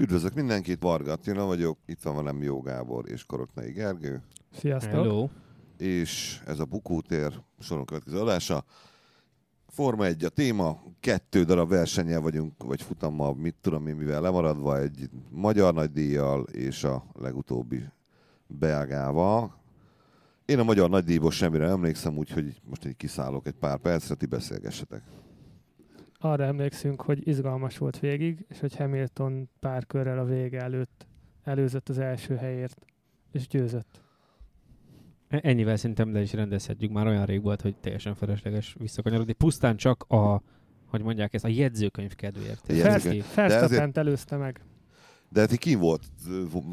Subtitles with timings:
[0.00, 4.92] Üdvözlök mindenkit, Varga Attila vagyok, itt van velem Jó Gábor és Koroknai Gergő, Sziasztok!
[4.92, 5.28] Hello.
[5.78, 8.64] és ez a Bukótér soron következő adása.
[9.68, 14.78] Forma egy a téma, kettő darab versennyel vagyunk, vagy futammal, mit tudom én, mivel lemaradva,
[14.78, 17.84] egy magyar nagydíjjal és a legutóbbi
[18.46, 19.60] belgával.
[20.44, 24.26] Én a magyar nagydíjból semmire nem emlékszem, úgyhogy most így kiszállok egy pár percre, ti
[24.26, 25.02] beszélgessetek.
[26.22, 31.06] Arra emlékszünk, hogy izgalmas volt végig, és hogy Hamilton pár körrel a vége előtt
[31.42, 32.84] előzött az első helyért,
[33.32, 34.00] és győzött.
[35.28, 36.90] E- Ennyivel szerintem le is rendezhetjük.
[36.92, 39.32] Már olyan rég volt, hogy teljesen felesleges visszakanyarodni.
[39.32, 40.42] Pusztán csak a,
[40.86, 42.68] hogy mondják ezt, a jegyzőkönyv kedvéért.
[42.68, 43.20] A jegyzőkönyv.
[43.20, 44.60] Ezt- Verstappen előzte meg.
[45.28, 46.02] De ti kim volt?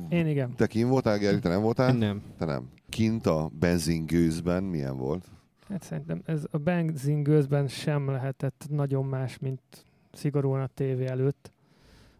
[0.09, 0.55] Én igen.
[0.55, 1.93] Te kim voltál, Geri, te nem voltál?
[1.93, 2.21] Nem.
[2.37, 2.69] Te nem.
[2.89, 5.25] Kint a benzingőzben milyen volt?
[5.69, 9.61] Hát szerintem ez a benzingőzben sem lehetett nagyon más, mint
[10.11, 11.51] szigorúan a tévé előtt,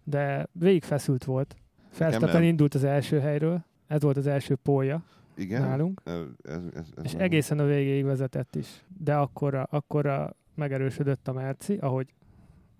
[0.04, 1.55] de végig feszült volt.
[1.98, 2.44] Verstappen nem.
[2.44, 5.04] indult az első helyről, ez volt az első pólja
[5.36, 5.62] Igen?
[5.62, 6.13] nálunk, ez,
[6.44, 8.86] ez, ez és nem- egészen a végéig vezetett is.
[8.98, 12.14] De akkora, akkora megerősödött a Merci, ahogy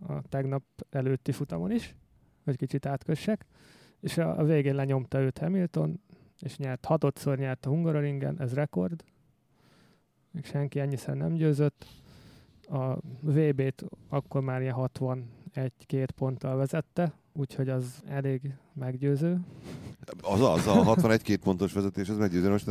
[0.08, 1.96] a tegnap előtti futamon is,
[2.44, 3.46] hogy kicsit átkössek,
[4.00, 6.00] és a, a végén lenyomta őt Hamilton,
[6.40, 9.04] és nyert, hatodszor nyert a Hungaroringen, ez rekord,
[10.38, 11.86] még senki ennyiszer nem győzött.
[12.70, 19.40] A VB-t akkor már ilyen 61-2 ponttal vezette, úgyhogy az elég meggyőző.
[20.22, 22.50] Az, az a 61 pontos vezetés, ez meggyőző.
[22.50, 22.68] Most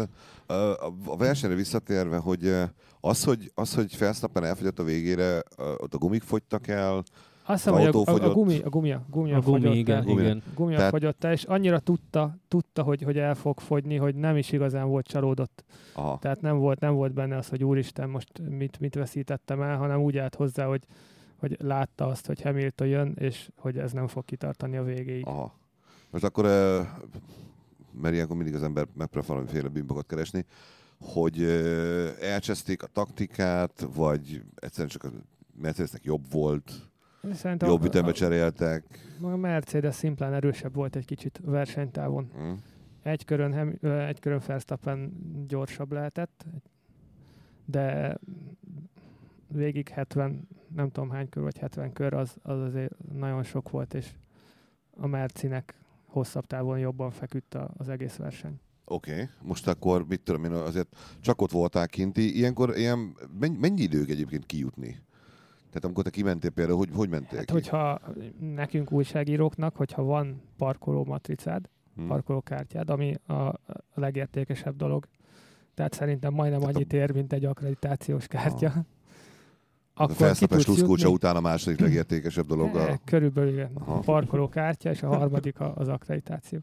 [0.47, 2.55] a, a, versenyre visszatérve, hogy
[3.00, 7.03] az, hogy, az, hogy Verstappen elfogyott a végére, ott a gumik fogytak el,
[7.48, 10.08] Azt hiszem, hogy a, a, a, gumi, a gumia, gumia A gumi, fogyott igen, el.
[10.08, 10.42] Igen.
[10.55, 14.36] gumia Tehát- fogyott el, és annyira tudta, tudta hogy, hogy el fog fogyni, hogy nem
[14.36, 15.64] is igazán volt csalódott.
[15.94, 19.77] aha, Tehát nem volt, nem volt benne az, hogy úristen, most mit, mit veszítettem el,
[19.77, 20.84] hanem úgy állt hozzá, hogy,
[21.36, 25.27] hogy látta azt, hogy Hamilton jön, és hogy ez nem fog kitartani a végéig.
[25.27, 25.55] aha.
[26.11, 26.44] Most akkor,
[28.00, 30.44] mert ilyenkor mindig az ember megpróbál valamiféle bimbokat keresni,
[31.00, 31.42] hogy
[32.20, 35.08] elcseszték a taktikát, vagy egyszerűen csak a
[35.61, 36.73] Mercedesnek jobb volt,
[37.33, 38.85] Szerintem jobb ütembe cseréltek.
[39.23, 42.31] a Mercedes szimplán erősebb volt egy kicsit versenytávon.
[42.37, 42.53] Hm?
[43.03, 45.13] Egy körön, egy körön Verstappen
[45.47, 46.45] gyorsabb lehetett,
[47.65, 48.17] de
[49.48, 53.95] végig 70, nem tudom hány kör, vagy 70 kör, az, az azért nagyon sok volt,
[53.95, 54.07] és
[54.97, 58.61] a Mercinek hosszabb távon jobban feküdt a- az egész verseny.
[58.85, 59.29] Oké, okay.
[59.42, 62.36] most akkor mit tudom én, azért csak ott voltál kinti.
[62.36, 64.98] Ilyenkor ilyen, mennyi, mennyi idők egyébként kijutni?
[65.69, 67.53] Tehát amikor te kimentél például, hogy, hogy mentél Hát, ki?
[67.53, 68.01] hogyha
[68.41, 72.07] nekünk újságíróknak, hogyha van parkoló matricád, Hm.
[72.07, 73.59] parkolókártyád, ami a, a
[73.95, 75.07] legértékesebb dolog,
[75.75, 78.73] tehát szerintem majdnem Tehát a- annyit ér, mint egy akkreditációs kártya.
[79.95, 81.15] a Felszapes tudsz sluszkócsa jutni.
[81.15, 82.98] után a második legértékesebb dolog Eh, a...
[83.05, 83.71] Körülbelül igen.
[83.75, 83.95] Aha.
[83.95, 86.59] A parkolókártya, és a harmadik a- az akkreditáció.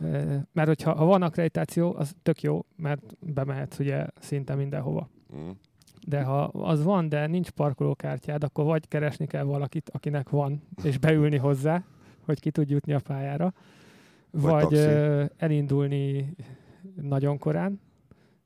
[0.00, 5.08] Eh, Mert hogyha ha van akkreditáció, az tök jó, mert bemehetsz ugye szinte mindenhova.
[5.32, 5.38] Hm.
[6.06, 10.98] De ha az van, de nincs parkolókártyád, akkor vagy keresni kell valakit, akinek van, és
[10.98, 11.84] beülni hozzá,
[12.24, 13.54] hogy ki tud jutni a pályára,
[14.30, 16.34] Vagy vagy, ö, elindulni
[17.00, 17.80] nagyon korán,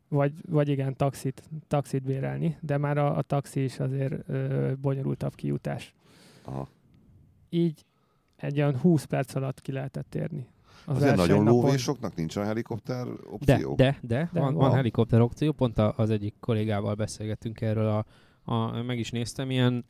[0.08, 5.34] vagy, vagy igen, taxit, taxit bérelni, de már a, a taxi is azért ö, bonyolultabb
[5.34, 5.94] kijutás.
[6.44, 6.68] Aha.
[7.48, 7.84] Így
[8.36, 10.46] egy olyan 20 perc alatt ki lehetett érni.
[10.84, 11.60] Az Azért nagyon versenynapon.
[11.64, 13.74] lóvésoknak nincs a helikopter De, opció?
[13.74, 14.68] de, de, De van, van.
[14.68, 18.04] van helikopter opció, pont az egyik kollégával beszélgettünk erről, a,
[18.52, 19.84] a, meg is néztem, ilyen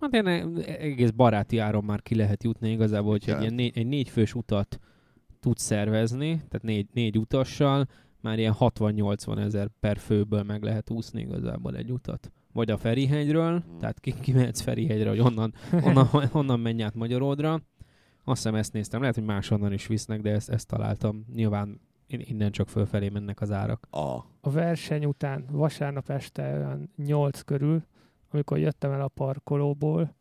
[0.00, 3.86] hát ilyen egész baráti áron már ki lehet jutni igazából, hogyha egy, ilyen négy, egy
[3.86, 4.78] négyfős utat
[5.40, 7.86] tudsz szervezni, tehát négy, négy utassal,
[8.20, 12.32] már ilyen 60-80 ezer per főből meg lehet úszni igazából egy utat.
[12.52, 13.78] Vagy a Ferihegyről, Hmm.
[13.78, 15.54] tehát ki, kimehetsz Ferihegyre, hogy onnan,
[15.86, 17.60] onnan, onnan menj át Magyaródra.
[18.24, 21.24] Azt hiszem ezt néztem, lehet, hogy máshonnan is visznek, de ezt, ezt találtam.
[21.34, 23.86] Nyilván in- innen csak fölfelé mennek az árak.
[23.90, 24.16] A.
[24.40, 27.82] a verseny után vasárnap este olyan 8 körül,
[28.30, 30.14] amikor jöttem el a parkolóból,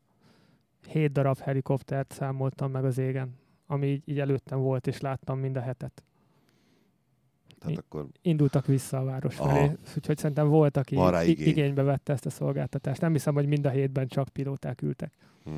[0.87, 3.35] 7 darab helikoptert számoltam meg az égen,
[3.65, 6.03] ami így, így előttem volt, és láttam mind a hetet.
[7.59, 9.49] Tehát akkor Indultak vissza a város Aha.
[9.49, 10.95] felé, úgyhogy szerintem volt, aki
[11.29, 11.47] igény.
[11.47, 13.01] igénybe vette ezt a szolgáltatást.
[13.01, 15.11] Nem hiszem, hogy mind a hétben csak pilóták ültek.
[15.43, 15.51] hm.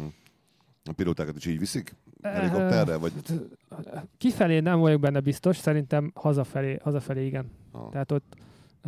[0.89, 3.12] A pilótákat is így viszik helikopterre, vagy...
[4.18, 7.51] Kifelé nem vagyok benne biztos, szerintem hazafelé, hazafelé igen.
[7.71, 7.89] Ah.
[7.91, 8.35] Tehát ott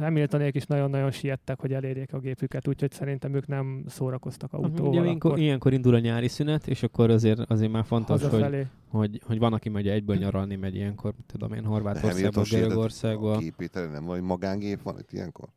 [0.01, 4.89] Hamiltonék is nagyon-nagyon siettek, hogy elérjék a gépüket, úgyhogy szerintem ők nem szórakoztak autóval.
[4.89, 8.31] Ugye ilyenkor, akkor ilyenkor indul a nyári szünet, és akkor azért, azért már fontos, hogy,
[8.31, 8.65] hazafelé.
[8.87, 13.31] hogy, hogy van, aki megy egyből nyaralni, megy ilyenkor, tudom én, Horvátországba, Görögországba.
[13.31, 15.47] A képételen nem van, hogy magángép van itt ilyenkor?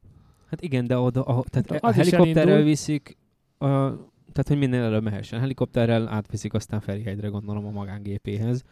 [0.50, 3.17] Hát igen, de oda, a, tehát a is helikopterrel viszik,
[3.58, 3.67] a,
[4.38, 5.40] tehát hogy minél előbb mehessen.
[5.40, 8.62] Helikopterrel átviszik aztán Ferihegyre gondolom a magángépéhez.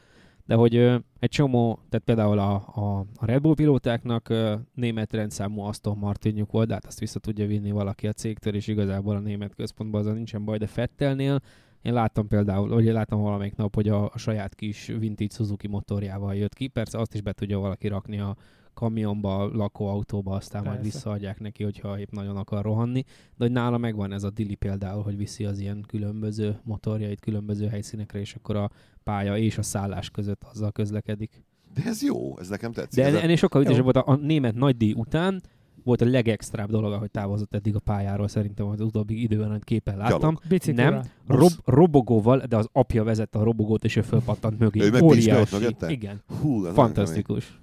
[0.45, 5.13] De hogy ö, egy csomó, tehát például a, a, a Red Bull pilótáknak ö, német
[5.13, 9.17] rendszámú Aston Martinjuk volt, de hát azt vissza tudja vinni valaki a cégtől, és igazából
[9.17, 11.41] a német központban azon nincsen baj, de Fettelnél
[11.83, 16.35] én láttam például, én láttam valamelyik nap, hogy a, a saját kis vintage Suzuki motorjával
[16.35, 16.67] jött ki.
[16.67, 18.37] Persze azt is be tudja valaki rakni a
[18.77, 20.79] kamionba, lakóautóba, aztán Persze.
[20.79, 23.03] majd visszaadják neki, hogyha épp nagyon akar rohanni.
[23.37, 27.67] De hogy nála megvan ez a Dili például, hogy viszi az ilyen különböző motorjait különböző
[27.67, 28.71] helyszínekre, és akkor a
[29.03, 31.45] pálya és a szállás között azzal közlekedik.
[31.75, 33.03] De ez jó, ez nekem tetszik.
[33.03, 35.43] De ez ennél sokkal ügyesebb volt a, a német nagydíj után,
[35.85, 39.97] volt a legextrább dolog, ahogy távozott eddig a pályáról, szerintem az utóbbi időben, hogy képen
[39.97, 40.39] láttam.
[40.75, 44.81] Nem, rob, robogóval, de az apja vezette a robogót, és ő fölpattant mögé.
[44.81, 45.77] Ő Óriási.
[45.89, 46.23] Igen.
[46.41, 47.61] Hú, Fantasztikus.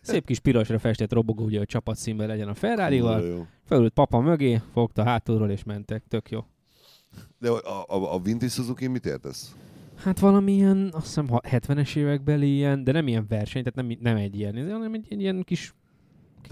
[0.00, 3.48] Szép kis pirosra festett robogó, ugye, hogy csapatszínben legyen a Ferrari-val.
[3.64, 6.04] Felült papa mögé, fogta hátulról, és mentek.
[6.08, 6.44] Tök jó.
[7.38, 9.54] De a, a, a Vintage Suzuki mit értesz?
[9.96, 14.38] Hát valamilyen, azt hiszem 70-es évekbeli ilyen, de nem ilyen verseny, tehát nem, nem egy
[14.38, 15.74] ilyen, hanem egy, egy ilyen kis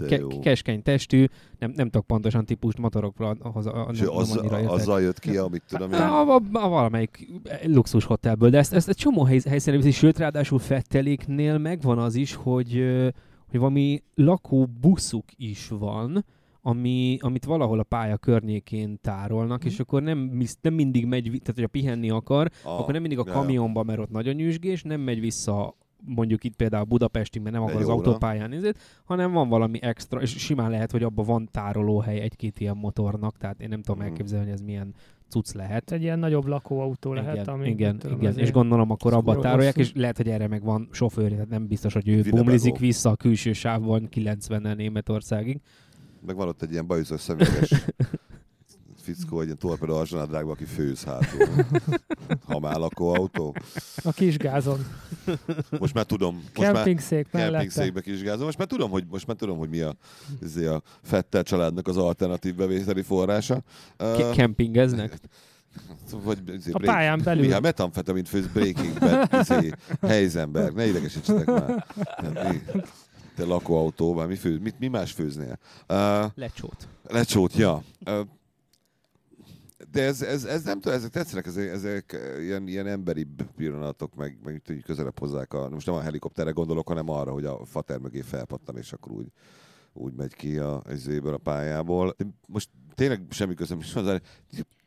[0.07, 1.25] ke- keskeny testű,
[1.59, 5.37] nem, nem tudok pontosan típust motorokra ahhoz a, a, nem, az, nem azzal jött ki,
[5.37, 5.99] amit tudom én.
[5.99, 7.27] A, a, a, valamelyik
[7.63, 12.15] luxus hotelből, de ezt, ezt egy csomó hely, helyszínen viszi, sőt, ráadásul Fetteléknél megvan az
[12.15, 12.71] is, hogy,
[13.49, 16.25] hogy valami lakóbuszuk is van,
[16.61, 19.67] ami, amit valahol a pálya környékén tárolnak, mm.
[19.67, 23.23] és akkor nem, nem mindig megy, tehát hogyha pihenni akar, ah, akkor nem mindig a
[23.23, 25.75] kamionba, mert ott nagyon nyüzsgés, nem megy vissza
[26.05, 28.71] mondjuk itt például Budapestig, mert nem akar az autópályán nézni,
[29.03, 33.61] hanem van valami extra, és simán lehet, hogy abban van tárolóhely egy-két ilyen motornak, tehát
[33.61, 34.05] én nem tudom mm.
[34.05, 34.93] elképzelni, hogy ez milyen
[35.29, 35.91] cucc lehet.
[35.91, 37.69] Egy ilyen nagyobb lakóautó lehet, igen, ami...
[37.69, 38.37] Igen, tudom, igen.
[38.37, 41.93] és gondolom akkor abba tárolják, és lehet, hogy erre meg van sofőr, tehát nem biztos,
[41.93, 45.61] hogy ő bumlizik vissza a külső sávban 90-nel Németországig.
[46.25, 47.71] Meg van ott egy ilyen bajuszos szemüveges
[49.01, 51.47] fickó, egy ilyen torpedó alzsanadrágban, aki főz hátul.
[52.47, 53.55] ha már lakóautó.
[54.03, 54.85] A kisgázon.
[55.79, 56.43] Most már tudom.
[56.55, 57.27] Most Campingszék.
[57.31, 58.45] Campingszékbe kisgázon.
[58.45, 59.95] Most már tudom, hogy, most már tudom, hogy mi a,
[60.41, 63.61] izé a Fettel családnak az alternatív bevételi forrása.
[63.99, 65.19] Uh, Kempingeznek?
[66.23, 67.45] Vagy, izé, a break, pályán belül.
[67.45, 69.71] Mi, hát metamfetamin főz Breaking Bad, izé,
[70.01, 71.85] Heisenberg, ne idegesítsetek már.
[72.33, 72.61] Mi,
[73.35, 75.57] te lakóautó, mi, főz, mit, mi más főznél?
[75.89, 76.87] Uh, lecsót.
[77.07, 77.83] Lecsót, ja.
[78.05, 78.19] Uh,
[79.91, 84.37] de ez, ez, ez nem tudom, ezek tetszenek, ezek, ezek ilyen, ilyen emberi pillanatok, meg,
[84.43, 87.97] meg hogy közelebb hozzák a, most nem a helikopterre gondolok, hanem arra, hogy a fater
[87.97, 89.27] mögé felpattan, és akkor úgy,
[89.93, 90.83] úgy megy ki a,
[91.23, 92.15] a pályából.
[92.17, 94.21] De most tényleg semmi közöm is van,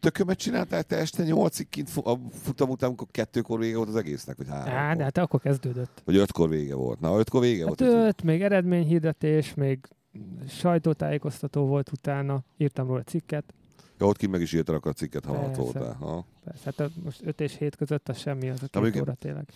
[0.01, 4.37] tökömet csináltál te este nyolcig kint a futam után, amikor kettőkor vége volt az egésznek,
[4.37, 4.75] vagy három.
[4.75, 6.03] Á, de hát akkor kezdődött.
[6.05, 7.01] Vagy ötkor vége volt.
[7.01, 8.07] Na, ötkor vége hát volt.
[8.07, 9.89] Öt, még eredményhirdetés, még
[10.49, 13.55] sajtótájékoztató volt utána, írtam róla cikket.
[13.99, 15.93] Ja, ott ki meg is írtanak a cikket, ha ott voltál.
[15.95, 16.27] Ha?
[16.45, 19.49] Persze, hát most 5 és 7 között az semmi, az a két óra tényleg.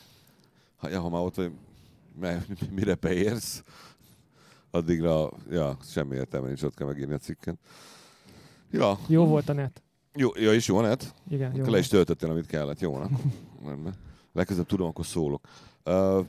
[0.76, 1.52] Ha, ja, ha már ott vagy,
[2.70, 3.62] mire beérsz,
[4.70, 7.58] addigra, ja, semmi értelme nincs, ott kell megírni a cikket.
[8.70, 8.99] Ja.
[9.06, 9.82] Jó volt a net.
[10.14, 11.14] Jó, ja, és jó a net?
[11.29, 11.64] Igen, jó.
[11.64, 12.81] Le is töltöttél, amit kellett.
[12.81, 13.08] Jó, na.
[14.32, 15.49] Legközelebb tudom, akkor szólok.
[15.85, 16.26] Uh,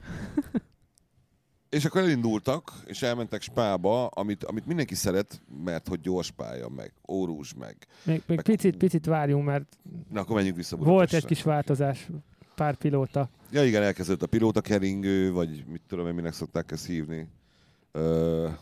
[1.70, 6.94] és akkor elindultak, és elmentek Spába, amit, amit mindenki szeret, mert hogy gyors pálya, meg
[7.08, 7.76] órus, meg...
[8.04, 8.42] Még, meg...
[8.42, 9.78] picit, picit várjunk, mert...
[10.10, 10.98] Na, akkor menjünk vissza Budapestre.
[10.98, 12.08] Volt egy kis változás,
[12.56, 13.30] pár pilóta.
[13.52, 17.28] Ja igen, elkezdődött a pilóta keringő, vagy mit tudom én, minek szokták ezt hívni.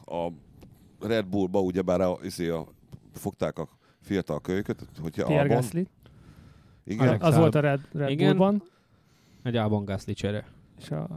[0.05, 0.27] a
[0.99, 2.67] Red Bullba ugyebár a, izé a,
[3.13, 3.67] fogták a
[4.01, 5.85] fiatal kölyköt, hogyha Pierre Gasly.
[6.83, 7.07] Igen.
[7.07, 8.37] Az, az volt a Red, Red igen.
[8.37, 8.63] Bullban.
[9.43, 10.45] Egy Albon Gasly csere.
[10.79, 11.07] És a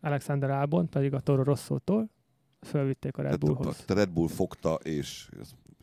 [0.00, 2.10] Alexander Albon pedig a Toro Rosso-tól
[2.60, 3.84] fölvitték a Red Bullhoz.
[3.86, 5.28] A Red Bull fogta, és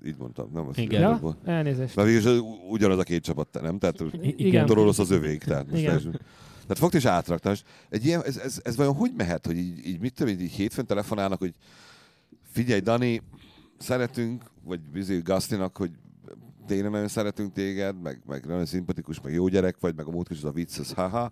[0.06, 0.68] így mondtam, nem?
[0.68, 1.02] Az Igen.
[1.02, 1.36] Ja, Bull.
[1.44, 1.96] elnézést.
[1.96, 3.80] Mert végül ugyanaz a két csapat, nem?
[3.80, 4.66] Tehát Igen.
[4.66, 6.20] Toro Rosso az övék, tehát most Igen.
[6.62, 7.54] Tehát fogta és átrakta.
[7.90, 10.52] Egy ilyen, ez, ez, ez, vajon hogy mehet, hogy így, így mit tudom, így, így
[10.52, 11.54] hétfőn telefonálnak, hogy
[12.52, 13.22] figyelj, Dani,
[13.78, 15.92] szeretünk, vagy bizony Gastinak, hogy
[16.66, 20.36] tényleg nagyon szeretünk téged, meg, meg nagyon szimpatikus, meg jó gyerek vagy, meg a múltkor
[20.36, 21.32] is az a vicc, az haha,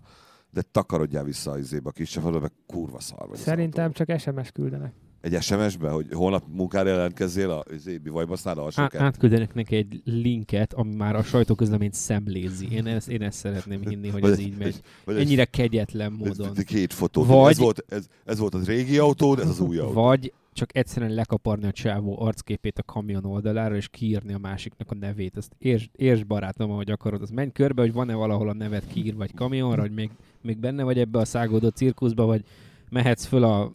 [0.54, 3.38] de takarodjál vissza a izébe a kis csapatba, meg kurva szar vagy.
[3.38, 4.92] Szerintem csak SMS küldenek.
[5.20, 10.72] Egy SMS-be, hogy holnap munkára jelentkezzél a izébi vajbasznára a Á, Átküldenek neki egy linket,
[10.72, 12.68] ami már a sajtóközleményt szemlézi.
[12.72, 14.80] Én ezt, én ezt szeretném hinni, hogy ez így megy.
[15.04, 16.52] Vagy Ennyire kegyetlen módon.
[16.56, 17.24] Ez, két fotó.
[17.24, 19.92] Vagy, ez, volt, ez, ez volt az régi autód, ez az új autó.
[19.92, 24.94] Vagy csak egyszerűen lekaparni a csávó arcképét a kamion oldalára, és kiírni a másiknak a
[24.94, 25.36] nevét.
[25.36, 27.22] Ezt érts, érts barátom, ahogy akarod.
[27.22, 30.10] Az menj körbe, hogy van-e valahol a nevet kiír, vagy kamionra, hogy még,
[30.42, 32.44] még benne vagy ebbe a szágódó cirkuszba, vagy
[32.90, 33.72] mehetsz föl a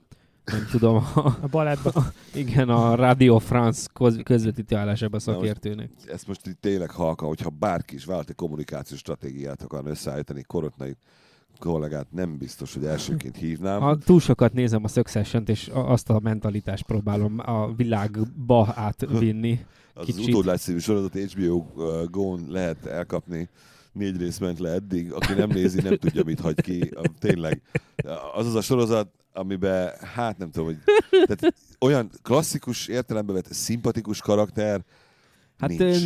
[0.52, 1.94] nem tudom, a, A balettban.
[2.34, 5.92] igen, a Radio France köz, közvetítő állásában szakértőnek.
[6.08, 10.96] Ezt most itt tényleg halka, hogyha bárki is vállalati kommunikációs stratégiát akar összeállítani, koronai
[11.60, 13.82] kollégát nem biztos, hogy elsőként hívnám.
[13.82, 19.66] Ha túl sokat nézem a succession és a- azt a mentalitást próbálom a világba átvinni.
[19.94, 20.28] Az, az kicsit.
[20.28, 23.50] utódlágyszerű sorozat HBO uh, Go-n lehet elkapni.
[23.92, 25.12] Négy rész ment le eddig.
[25.12, 26.80] Aki nem nézi, nem tudja, mit hagy ki.
[26.96, 27.62] A, tényleg.
[28.36, 30.78] Az az a sorozat, amiben, hát nem tudom, hogy
[31.12, 34.84] tehát olyan klasszikus értelembe vett szimpatikus karakter,
[35.60, 36.06] Hát Nincs.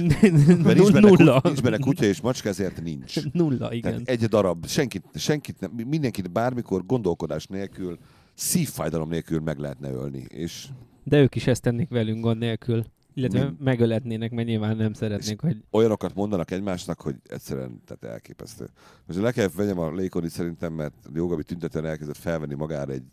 [0.64, 1.42] mert nincs benne, nulla.
[1.44, 3.24] nincs benne kutya és macska, ezért nincs.
[3.32, 4.04] Nulla, igen.
[4.04, 7.98] Tehát egy darab, senkit, senkit nem, mindenkit bármikor gondolkodás nélkül,
[8.34, 10.26] szívfájdalom nélkül meg lehetne ölni.
[10.28, 10.68] És
[11.04, 12.84] De ők is ezt tennék velünk gond nélkül.
[13.14, 13.62] Illetve Mind.
[13.62, 18.70] megöletnének, mert nyilván nem szeretnék, hogy olyanokat mondanak egymásnak, hogy egyszerűen tehát elképesztő.
[19.06, 23.04] Most le kell vegyem a lékonit szerintem, mert Jogabi tüntetően elkezdett felvenni magára egy,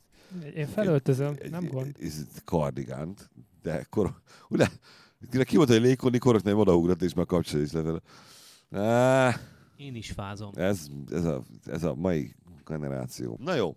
[0.57, 1.97] Én felöltözöm, egy, nem gond.
[2.01, 2.13] egy
[2.45, 3.31] kardigánt,
[3.63, 4.15] de kor,
[4.49, 4.67] ugye,
[5.45, 8.01] ki volt, hogy lékoni, korok nem odaugrat, és már kapcsolja is levele.
[8.71, 9.37] Á,
[9.77, 10.51] én is fázom.
[10.55, 12.35] ez, ez, a, ez a mai
[12.65, 13.39] generáció.
[13.45, 13.77] Na jó.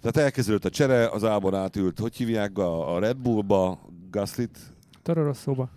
[0.00, 3.80] Tehát elkezdődött a csere, az Ábor átült, hogy hívják a a Red Bullba,
[4.10, 4.58] Gaslit,
[5.02, 5.70] Toro Rosszóba.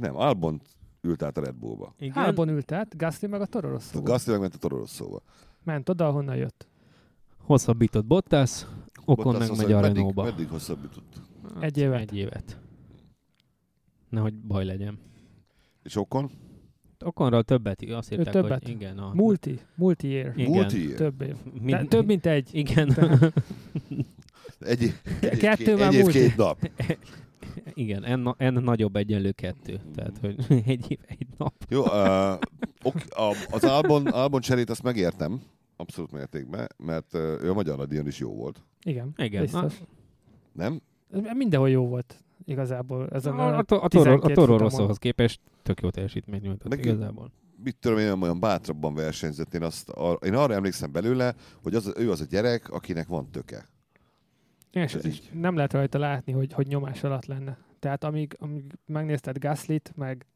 [0.00, 0.60] nem, Albon
[1.02, 1.94] ült át a Red Bullba.
[1.98, 2.12] Igen.
[2.12, 4.10] Hálban ült át, Gasly meg a Toro A Rosszóba.
[4.10, 5.22] Gasly megment a Toro Rosszóba.
[5.64, 6.66] Ment oda, ahonnan jött.
[7.38, 8.66] Hosszabbított Bottas,
[9.04, 10.22] Okon Bottas meg megy a meddig- Renault-ba.
[10.22, 11.20] Meddig hosszabbított?
[11.54, 12.00] Hát, Egy évet.
[12.00, 12.58] Egy évet.
[14.08, 14.98] Nehogy baj legyen.
[15.82, 16.30] És Okon?
[17.04, 18.62] Okonral többet, azt írták, többet?
[18.62, 18.98] hogy igen.
[18.98, 20.32] A, Multi, multi-year.
[20.36, 20.50] Igen.
[20.50, 21.34] Multi Több év.
[21.52, 22.48] Mind- De, több, mint egy.
[22.52, 22.88] Igen.
[24.58, 24.82] Egy,
[25.20, 26.18] egy, kettő már egy multi.
[26.18, 26.58] két nap.
[27.74, 29.80] Igen, n, n nagyobb egyenlő kettő.
[29.94, 31.54] Tehát, hogy egy év, egy nap.
[31.68, 32.32] Jó, uh,
[32.82, 35.42] ok, a, az Albon, Albon cserét azt megértem,
[35.76, 38.64] abszolút mértékben, mert uh, ő a magyar nagydíjon is jó volt.
[38.82, 39.42] Igen, Igen.
[39.42, 39.74] biztos.
[40.52, 40.80] Nem?
[41.34, 43.08] Mindenhol jó volt igazából.
[43.08, 44.58] Ez A, a, a, a, 12 Toro, a Toro futamon.
[44.58, 47.32] Rosszóhoz képest tök jó teljesítmény nyújtott Meg- igazából.
[47.64, 49.54] Mit tudom én, olyan bátrabban versenyzett.
[49.54, 53.30] Én, azt, ar, én arra emlékszem belőle, hogy az, ő az a gyerek, akinek van
[53.30, 53.68] töke.
[54.70, 55.30] És Ez így.
[55.32, 57.58] nem lehet rajta látni, hogy, hogy nyomás alatt lenne.
[57.78, 60.26] Tehát amíg, amíg megnézted Gaslit, meg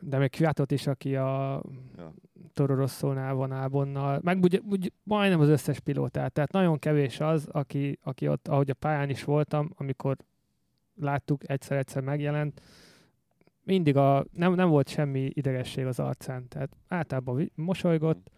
[0.00, 1.62] de még Kviatot is, aki a
[1.96, 2.14] Ja.
[2.52, 6.32] Toro Rosszónál van Albonnal, meg úgy, úgy, majdnem az összes pilótát.
[6.32, 10.16] Tehát nagyon kevés az, aki, aki ott, ahogy a pályán is voltam, amikor
[11.00, 12.60] láttuk, egyszer-egyszer megjelent,
[13.62, 16.48] mindig a, nem, nem volt semmi idegesség az arcán.
[16.48, 18.30] Tehát általában mosolygott,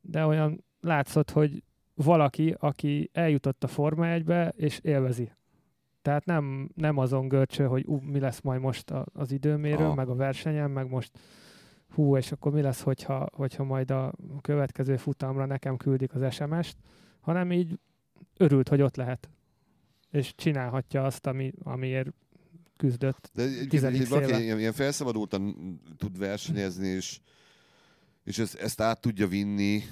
[0.00, 1.62] de olyan látszott, hogy
[1.94, 5.32] valaki, aki eljutott a Forma 1-be, és élvezi.
[6.02, 9.94] Tehát nem, nem azon görcső, hogy ú, mi lesz majd most a, az időmérő, Aha.
[9.94, 11.18] meg a versenyen, meg most
[11.94, 16.76] hú, és akkor mi lesz, hogyha, hogyha majd a következő futamra nekem küldik az SMS-t,
[17.20, 17.78] hanem így
[18.36, 19.30] örült, hogy ott lehet.
[20.12, 22.12] És csinálhatja azt, ami, amiért
[22.76, 23.30] küzdött.
[23.34, 25.54] De egy, egy, Tizedik egy, valaki ilyen, ilyen felszabadultan
[25.96, 27.20] tud versenyezni, és,
[28.24, 29.82] és ezt, ezt át tudja vinni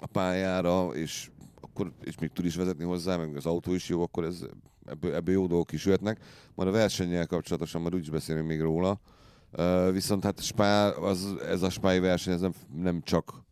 [0.00, 4.02] a pályára, és akkor és még tud is vezetni hozzá, meg az autó is jó,
[4.02, 4.44] akkor ez,
[4.86, 6.24] ebből, ebből jó dolgok is jöhetnek.
[6.54, 9.00] Majd a versennyel kapcsolatosan már úgyis beszélünk még róla.
[9.52, 13.44] Uh, viszont hát Spá, az, ez a spái verseny ez nem, nem csak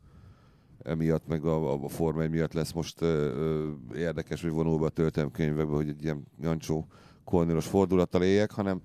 [0.82, 4.90] emiatt, meg a, a Forma 1 miatt lesz most uh, uh, érdekes, hogy vonulva a
[4.90, 6.86] történelemkönyvekbe, hogy egy ilyen Jancsó
[7.24, 8.80] kornélos fordulattal éljek, hanem,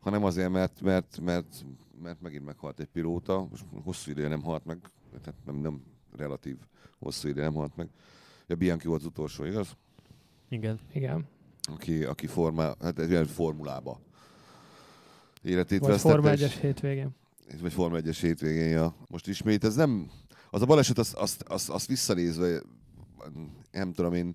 [0.00, 1.64] hanem azért, mert, mert, mert,
[2.02, 4.78] mert megint meghalt egy pilóta, most hosszú ideje nem halt meg,
[5.22, 5.82] tehát nem, nem
[6.16, 6.56] relatív
[6.98, 7.88] hosszú ideje nem halt meg.
[8.46, 9.76] Ja, Bianchi volt az utolsó, igaz?
[10.48, 10.78] Igen.
[10.92, 11.26] Igen.
[11.62, 14.00] Aki, aki formá, hát egy ilyen formulába
[15.42, 16.14] életét Vagy vesztette.
[16.14, 17.10] Forma és- 1-es hétvégén.
[17.60, 18.94] vagy Forma 1-es hétvégén, ja.
[19.06, 20.10] Most ismét, ez nem,
[20.54, 22.62] az a baleset, azt, azt, azt, azt visszanézve,
[23.72, 24.34] nem tudom én,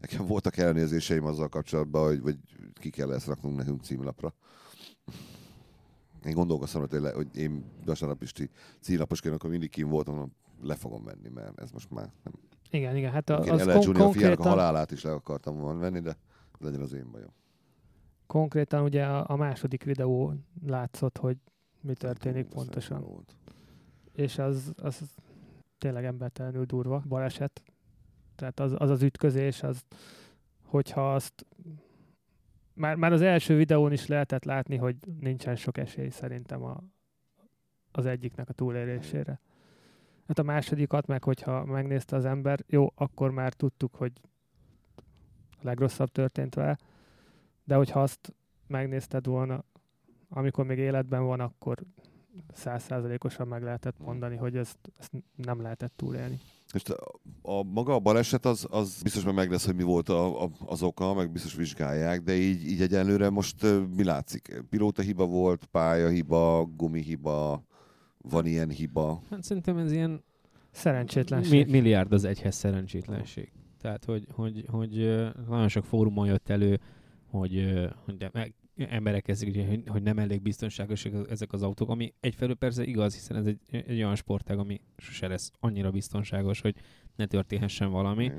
[0.00, 2.38] nekem voltak elnézéseim azzal kapcsolatban, hogy, hogy
[2.74, 4.34] ki kell ezt raknunk nekünk címlapra.
[6.24, 8.50] Én gondolkoztam, hogy, tényleg, hogy én vasárnap isti
[8.80, 12.32] címlaposként, akkor mindig kim voltam, le fogom venni, mert ez most már nem.
[12.70, 13.12] Igen, igen.
[13.12, 16.00] Hát a, Én az kon- Junior fiának a konkrétan, halálát is le akartam volna venni,
[16.00, 16.16] de
[16.58, 17.32] legyen az én bajom.
[18.26, 20.34] konkrétan ugye a, a második videó
[20.66, 21.36] látszott, hogy
[21.80, 23.00] mi történik Ez pontosan.
[23.02, 23.36] volt.
[24.18, 25.14] És az, az
[25.78, 27.62] tényleg embertelenül durva baleset.
[28.34, 29.84] Tehát az az, az ütközés, az,
[30.62, 31.46] hogyha azt
[32.72, 36.82] már, már az első videón is lehetett látni, hogy nincsen sok esély szerintem a,
[37.92, 39.40] az egyiknek a túlélésére.
[40.26, 44.12] Hát a másodikat meg, hogyha megnézte az ember, jó, akkor már tudtuk, hogy
[45.50, 46.78] a legrosszabb történt vele,
[47.64, 48.34] de hogyha azt
[48.66, 49.64] megnézted volna,
[50.28, 51.78] amikor még életben van, akkor
[52.52, 56.38] százszázalékosan meg lehetett mondani, hogy ezt, ezt nem lehetett túlélni.
[56.72, 60.08] És a, a maga a baleset az, az biztos meg meg lesz, hogy mi volt
[60.08, 63.62] a, a, az oka, meg biztos vizsgálják, de így, így egyenlőre most
[63.96, 64.62] mi látszik?
[64.70, 67.64] Pilóta hiba volt, pályahiba, gumihiba,
[68.18, 69.22] van ilyen hiba?
[69.30, 70.24] Hát szerintem ez ilyen
[70.70, 71.66] szerencsétlenség.
[71.66, 73.52] Mi, milliárd az egyhez szerencsétlenség.
[73.80, 74.90] Tehát, hogy, hogy, hogy
[75.48, 76.80] nagyon sok fórumon jött elő,
[77.30, 82.54] hogy, hogy meg, emberek kezdik, hogy, hogy nem elég biztonságosak ezek az autók, ami egyfelől
[82.54, 86.74] persze igaz, hiszen ez egy, egy olyan sportág, ami sose lesz annyira biztonságos, hogy
[87.16, 88.28] ne történhessen valami.
[88.28, 88.38] Mm.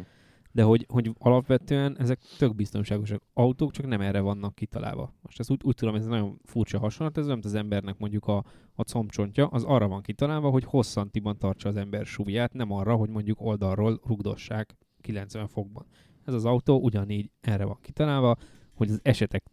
[0.51, 5.13] De hogy, hogy alapvetően ezek tök biztonságosak autók, csak nem erre vannak kitalálva.
[5.21, 8.43] Most ezt úgy, úgy tudom, ez nagyon furcsa hasonlat, ez nem az embernek mondjuk a,
[8.75, 13.09] a combcsontja, az arra van kitalálva, hogy hosszantiban tartsa az ember súlyát, nem arra, hogy
[13.09, 15.85] mondjuk oldalról rugdossák 90 fokban.
[16.25, 18.35] Ez az autó ugyanígy erre van kitalálva,
[18.73, 19.43] hogy az esetek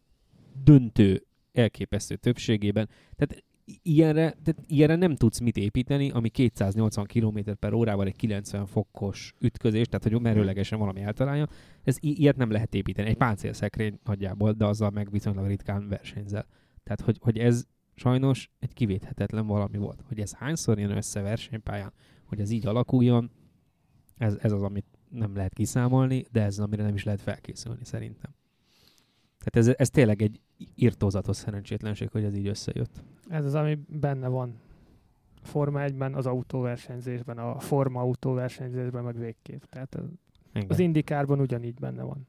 [0.65, 2.89] döntő, elképesztő többségében.
[3.17, 3.45] Tehát
[3.83, 9.35] ilyenre, tehát ilyenre nem tudsz mit építeni, ami 280 km per órával egy 90 fokos
[9.39, 11.49] ütközés, tehát hogy merőlegesen valami eltalálja.
[11.85, 13.09] Ez i- ilyet nem lehet építeni.
[13.09, 16.47] Egy páncélszekrény nagyjából, de azzal meg viszonylag ritkán versenyzel.
[16.83, 20.03] Tehát, hogy, hogy ez sajnos egy kivéthetetlen valami volt.
[20.09, 21.93] Hogy ez hányszor jön össze versenypályán,
[22.25, 23.31] hogy ez így alakuljon,
[24.17, 27.85] ez, ez az, amit nem lehet kiszámolni, de ez az, amire nem is lehet felkészülni
[27.85, 28.35] szerintem.
[29.47, 30.41] Tehát ez, ez tényleg egy
[30.75, 33.03] írtózatos szerencsétlenség, hogy ez így összejött.
[33.29, 34.61] Ez az, ami benne van
[35.43, 39.63] Forma 1-ben, az autóversenyzésben, a Forma autóversenyzésben, meg végképp.
[39.63, 40.05] Tehát az,
[40.69, 42.29] az indikárban ugyanígy benne van.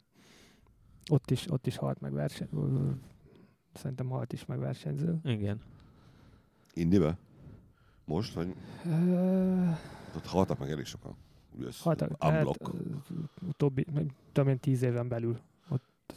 [1.12, 2.50] Ott is, ott is halt meg verseny.
[3.74, 5.20] Szerintem halt is meg versenyző.
[5.24, 5.62] Igen.
[6.74, 7.18] Indibe?
[8.06, 8.56] Most, vagy?
[8.86, 9.78] Uh,
[10.16, 11.16] ott haltak meg elég sokan.
[11.80, 12.58] Haltak, tehát,
[13.48, 13.86] utóbbi,
[14.32, 15.40] tudom én, tíz éven belül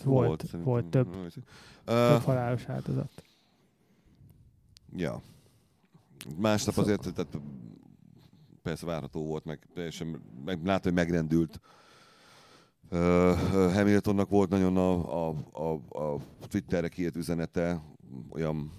[0.05, 1.27] volt, volt, volt több, uh,
[1.85, 3.23] több halálos áldozat.
[4.97, 5.23] Ja.
[6.37, 6.93] Másnap szóval.
[6.93, 7.39] azért, tehát
[8.63, 11.61] persze várható volt, meg teljesen, meg látom, hogy megrendült.
[12.91, 12.99] Uh,
[13.73, 17.83] Hamiltonnak volt nagyon a, a, a, a Twitterre kiírt üzenete,
[18.31, 18.73] olyan,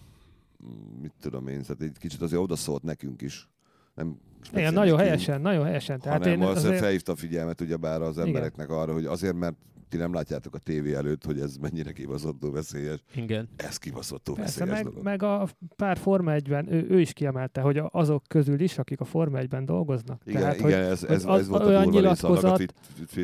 [1.02, 3.50] mit tudom én, tehát egy kicsit azért odaszólt nekünk is.
[3.94, 4.20] Nem
[4.54, 6.00] igen, nagyon helyesen, nagyon helyesen.
[6.00, 8.80] Tehát hanem én azért felhívta a figyelmet ugyebár az embereknek Igen.
[8.80, 9.56] arra, hogy azért, mert
[9.92, 13.00] ti nem látjátok a tévé előtt, hogy ez mennyire kibaszottul veszélyes.
[13.16, 13.50] Igen.
[13.56, 17.82] Ez kibaszottul Persze, veszélyes meg, meg a pár Forma 1-ben, ő, ő, is kiemelte, hogy
[17.90, 20.22] azok közül is, akik a Forma 1-ben dolgoznak.
[20.26, 22.66] Igen, Tehát, igen hogy, ez, ez, az, ez volt olyan a nyilatkozat, a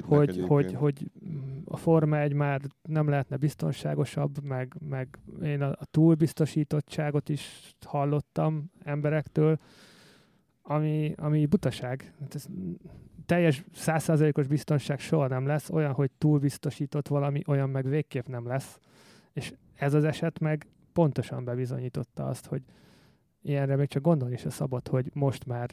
[0.01, 1.12] hogy, hogy, hogy
[1.65, 8.71] a Forma 1 már nem lehetne biztonságosabb, meg, meg én a, a túlbiztosítottságot is hallottam
[8.84, 9.60] emberektől,
[10.62, 12.13] ami, ami butaság.
[12.19, 12.45] Hát ez
[13.28, 18.80] teljes százszázalékos biztonság soha nem lesz, olyan, hogy túlbiztosított valami, olyan meg végképp nem lesz.
[19.34, 22.62] És ez az eset meg pontosan bebizonyította azt, hogy
[23.42, 25.70] ilyenre még csak gondolni a szabad, hogy most már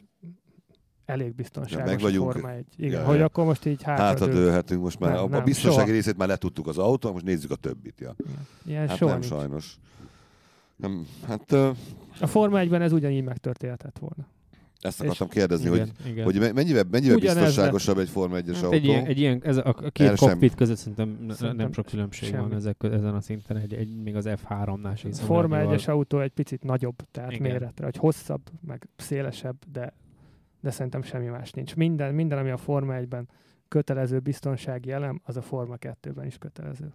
[1.05, 2.65] elég biztonságos ja, meg vagyunk, forma egy.
[2.77, 3.25] Igen, ja, hogy ja.
[3.25, 4.81] akkor most így hátradőlhetünk.
[4.81, 5.91] most már nem, a, nem, a biztonsági soha.
[5.91, 7.99] részét már letudtuk az autó, most nézzük a többit.
[7.99, 8.15] Ja.
[8.65, 9.33] Ilyen hát soha nem nincs.
[9.33, 9.77] sajnos.
[10.75, 11.75] Nem, hát, uh,
[12.19, 14.27] a Forma 1-ben ez ugyanígy megtörténhetett volna.
[14.85, 16.23] Ezt akartam kérdezni, igen, hogy, igen.
[16.23, 18.75] hogy mennyivel, mennyivel biztonságosabb egy Forma 1-es hát autó?
[18.75, 20.57] Egy ilyen, egy ilyen ez a, a két El cockpit sem.
[20.57, 22.41] között szerintem, szerintem nem sok különbség semmi.
[22.41, 25.11] van ezek, ezen a szinten, egy, egy, még az F3-nál sem.
[25.11, 27.51] A Forma 1-es autó egy picit nagyobb, tehát igen.
[27.51, 29.93] méretre, hogy hosszabb, meg szélesebb, de,
[30.61, 31.75] de szerintem semmi más nincs.
[31.75, 33.27] Minden, minden, ami a Forma 1-ben
[33.67, 36.91] kötelező biztonsági elem, az a Forma 2-ben is kötelező.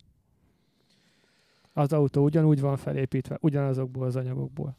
[1.72, 4.76] Az autó ugyanúgy van felépítve, ugyanazokból az anyagokból.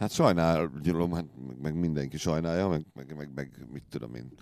[0.00, 1.24] Hát sajnálom, hát
[1.62, 4.32] meg mindenki sajnálja, meg, meg, meg, meg mit tudom én.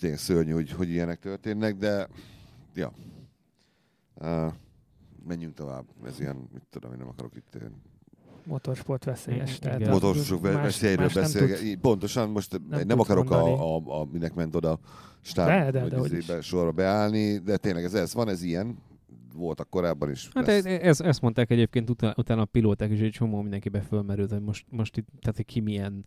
[0.00, 2.08] Tényleg szörnyű, hogy, hogy ilyenek történnek, de
[2.74, 2.92] ja.
[4.14, 4.52] Uh,
[5.26, 5.84] menjünk tovább.
[6.06, 7.56] Ez ilyen, mit tudom én, nem akarok itt
[8.44, 9.58] motorsport veszélyes.
[9.58, 11.74] Tehát Motorsport veszélyről beszélgetni.
[11.74, 14.78] Pontosan, most nem, nem akarok a, a, a, minek ment oda
[15.20, 18.78] stáb, de, de, de, sorra beállni, de tényleg ez, ez van, ez ilyen,
[19.38, 20.28] voltak korábban is.
[20.34, 24.30] Hát ez, ez, ezt mondták egyébként utána, utána a pilóták is, egy csomó mindenkibe fölmerült,
[24.30, 26.04] hogy most, most itt, tehát ki milyen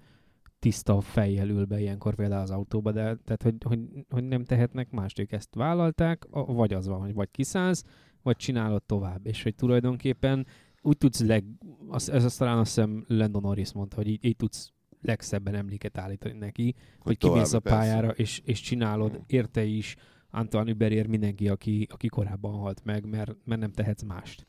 [0.60, 4.92] tiszta fejjel ül be ilyenkor például az autóba, de tehát, hogy, hogy, hogy nem tehetnek
[4.92, 7.84] mást, ők ezt vállalták, vagy az van, hogy vagy kiszállsz,
[8.22, 10.46] vagy csinálod tovább, és hogy tulajdonképpen
[10.82, 11.44] úgy tudsz leg,
[11.88, 15.98] az, ez azt talán azt hiszem Landon Norris mondta, hogy így, így tudsz legszebben emléket
[15.98, 19.24] állítani neki, hogy, hogy kimész a pályára, és, és csinálod, hmm.
[19.28, 19.96] érte is,
[20.32, 24.48] Antoine Huberier mindenki, aki, aki korábban halt meg, mert, mert nem tehetsz mást.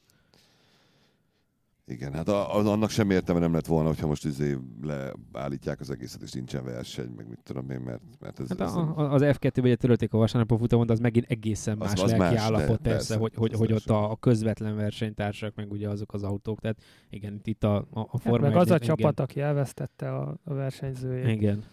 [1.87, 6.23] Igen, hát a, annak sem értem, nem lett volna, hogyha most izé leállítják az egészet,
[6.23, 8.49] és nincsen verseny, meg mit tudom én, mert, mert ez...
[8.49, 11.77] Hát ez a, a, az F2-ben ugye törölték a vasárnapon futamon, de az megint egészen
[11.79, 14.77] más az, az lelki más, állapot, persze, persze, hogy, hogy, hogy ott a, a közvetlen
[14.77, 18.63] versenytársak, meg ugye azok az autók, tehát igen, itt a, a, a forma hát meg
[18.63, 18.87] az a igen.
[18.87, 21.29] csapat, aki elvesztette a, a versenyzőjét.
[21.29, 21.65] Igen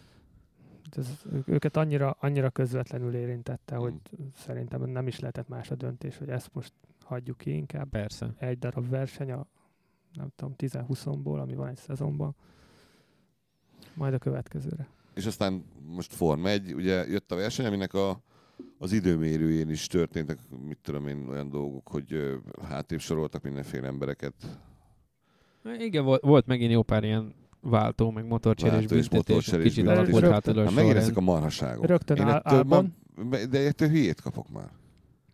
[0.98, 3.94] Ez, őket annyira, annyira közvetlenül érintette, hogy
[4.36, 6.74] szerintem nem is lehetett más a döntés, hogy ezt most
[7.04, 7.90] hagyjuk ki inkább.
[7.90, 8.34] Persze.
[8.38, 9.48] Egy darab verseny a
[10.14, 12.36] nem tudom, 10-20-ból, ami van egy szezonban.
[13.94, 14.88] Majd a következőre.
[15.14, 18.22] És aztán most Form 1, ugye jött a verseny, aminek a,
[18.78, 24.34] az időmérőjén is történtek, mit tudom én, olyan dolgok, hogy hátrébb soroltak mindenféle embereket.
[25.80, 30.26] Igen, volt, volt megint jó pár ilyen váltó, meg motorcserés Váltó és motorcserés kicsit alakult
[30.28, 31.86] hátul a megint ezek a marhaságok.
[31.86, 32.84] Rögtön Én ettől ma-
[33.50, 34.70] De ettől hülyét kapok már.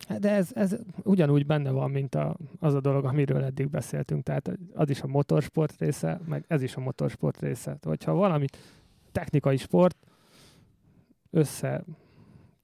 [0.08, 4.22] Hát De ez, ez ugyanúgy benne van, mint a, az a dolog, amiről eddig beszéltünk.
[4.22, 7.64] Tehát az is a motorsport része, meg ez is a motorsport része.
[7.64, 8.46] Tehát, Hogyha valami
[9.12, 9.96] technikai sport
[11.30, 11.84] össze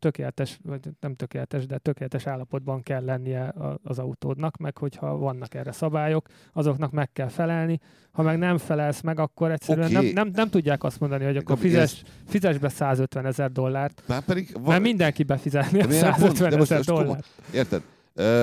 [0.02, 5.54] tökéletes, vagy nem tökéletes, de tökéletes állapotban kell lennie a- az autódnak, meg hogyha vannak
[5.54, 7.80] erre szabályok, azoknak meg kell felelni.
[8.10, 9.94] Ha meg nem felelsz meg, akkor egyszerűen Oké.
[9.94, 14.22] nem, nem, nem tudják azt mondani, hogy akkor fizes, fizes be 150 ezer dollárt, Már
[14.24, 14.56] pedig...
[14.64, 17.26] mert mindenki befizetni a De miért pont- 150 de most- ezer dollárt.
[17.54, 17.82] Érted?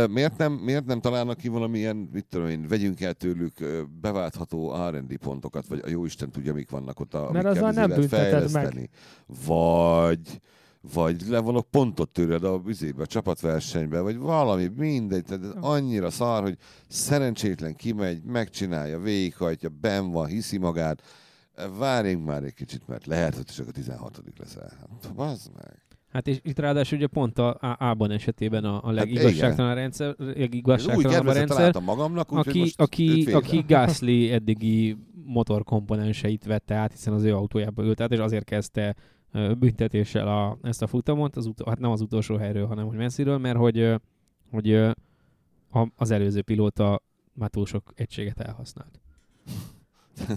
[0.09, 3.53] Miért, nem, miért nem találnak ki valamilyen, mit tudom én, vegyünk el tőlük
[4.01, 7.89] beváltható R&D pontokat, vagy a jó Isten tudja, mik vannak ott, amikkel azzal izé nem
[7.89, 8.31] bünteted meg.
[8.31, 8.89] fejleszteni.
[9.45, 10.19] Vagy,
[10.81, 15.23] vagy levonok pontot tőled a vizébe, a csapatversenybe, vagy valami, mindegy.
[15.23, 21.01] Tehát ez annyira szar, hogy szerencsétlen kimegy, megcsinálja, végighajtja, ben van, hiszi magát.
[21.77, 24.71] Várjunk már egy kicsit, mert lehet, hogy csak a 16 leszel.
[24.79, 25.89] Hát, bazd meg.
[26.11, 31.27] Hát és itt ráadásul ugye pont a Ában esetében a, a Hát legigazságtalan rendszer, legigazságtalanabb
[31.27, 33.63] a rendszer, magamnak, aki, aki, aki.
[33.67, 38.95] Gasly eddigi motorkomponenseit vette át, hiszen az ő autójába ült át, és azért kezdte
[39.31, 43.37] büntetéssel a, ezt a futamot, az ut- hát nem az utolsó helyről, hanem hogy messziről,
[43.37, 43.93] mert hogy,
[44.51, 47.01] hogy a, az előző pilóta
[47.33, 48.99] már túl sok egységet elhasznált.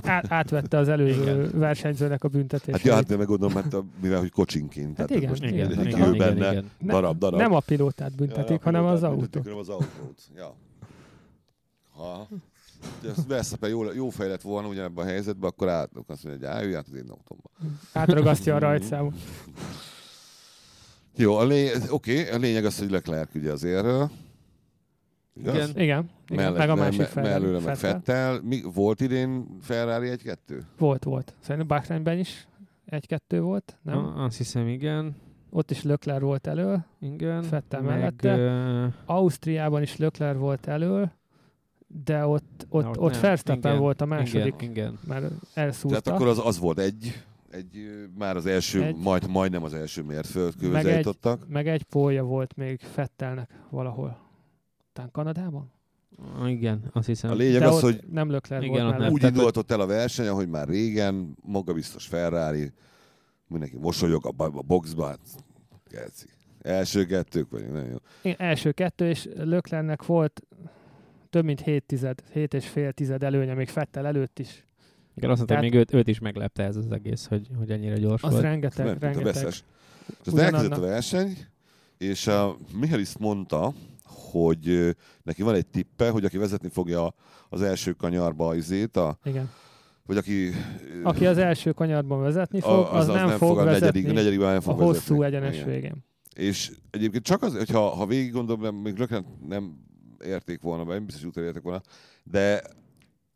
[0.02, 1.59] át, átvette az előző Igen.
[1.59, 2.72] versenyzőnek a büntetését.
[2.74, 4.96] Hát ja, hát meg gondolom, hát a, mivel hogy kocsinként.
[4.96, 7.40] Hát igen, most igen, igen, igen, benne, Ne- darab, darab.
[7.40, 9.31] Nem a pilótát büntetik, Ja, hanem az pilótát autót.
[9.31, 10.20] büntetik, hanem az autót.
[10.37, 10.55] Ja.
[11.92, 12.28] Ha
[13.05, 16.49] ez Verstappen jó, jó fej lett volna ugyanebben a helyzetben, akkor át, akkor azt mondja,
[16.49, 17.51] hogy állj át az én autómba.
[17.93, 19.15] Átragasztja a rajtszámot.
[21.17, 24.11] Jó, a lény, oké, a lényeg az, hogy Leclerc ugye az érről.
[25.35, 25.55] Igaz?
[25.55, 25.71] Igen.
[25.77, 27.23] Igen, Mellett, meg a másik me- fel.
[27.23, 28.41] mellőle meg Fettel.
[28.43, 30.62] Mi, volt idén Ferrari 1-2?
[30.79, 31.35] Volt, volt.
[31.41, 32.47] Szerintem Bahreinben is
[32.85, 33.99] egy-kettő volt, nem?
[33.99, 35.17] A, azt hiszem, igen.
[35.51, 37.45] Ott is Lökler volt elő, Igen.
[37.51, 38.37] Vettel meg, mellette.
[38.37, 41.12] ö, Ausztriában is Lökler volt elő,
[42.05, 43.20] de ott, ott, Na, ott, ott ott.
[43.20, 44.98] Verstappen volt a második, Igen, igen.
[45.07, 45.24] mert
[45.55, 46.00] elszúrta.
[46.00, 48.96] Tehát akkor az, az volt egy, egy már az első, Egy.
[48.96, 51.16] majd, majdnem az első mérföldkőhöz Meg egy-.
[51.48, 54.18] Meg egy pólja volt még Fettelnek valahol.
[54.92, 55.72] Talán Kanadában?
[56.46, 57.31] Igen, azt hiszem.
[57.31, 59.12] A lényeg De az, ott hogy nem Lökler Igen, volt ott nem.
[59.12, 62.72] úgy tehát, indultott el a verseny, ahogy már régen, magabiztos Ferrari,
[63.46, 65.20] mindenki mosolyog a, a boxba, hát,
[65.90, 66.26] geci.
[66.62, 67.96] Első kettők vagyunk, nagyon jó.
[68.22, 70.42] Igen, első kettő, és Löklernek volt
[71.33, 74.66] több mint 7 tized, 7 és fél tized előnye, még Fettel előtt is.
[75.14, 77.71] Igen, azt mondta, hogy Tehát- még őt, őt is meglepte ez az egész, hogy, hogy
[77.71, 78.42] ennyire gyors Az volt.
[78.42, 79.42] rengeteg, Ment, mint a rengeteg.
[79.42, 79.64] veszes.
[80.27, 81.37] És elkezdett a verseny,
[81.99, 83.73] és a Michaelis mondta,
[84.31, 84.90] hogy ö,
[85.23, 87.14] neki van egy tippe, hogy aki vezetni fogja
[87.49, 89.51] az első kanyarba izét, a, Igen.
[90.07, 90.47] vagy aki...
[90.49, 90.53] ö,
[91.03, 94.49] Aki az első kanyarban vezetni a- fog, az, nem, fog a vezetni negyedik, a negyedikben
[94.49, 95.25] nem a fog hosszú vezetni.
[95.25, 95.68] egyenes Igen.
[95.68, 96.05] végén.
[96.37, 99.90] És egyébként csak az, hogyha ha végig gondolom, nem, még Löklen nem
[100.25, 101.81] érték volna be, nem biztos, hogy utolérték volna,
[102.25, 102.63] de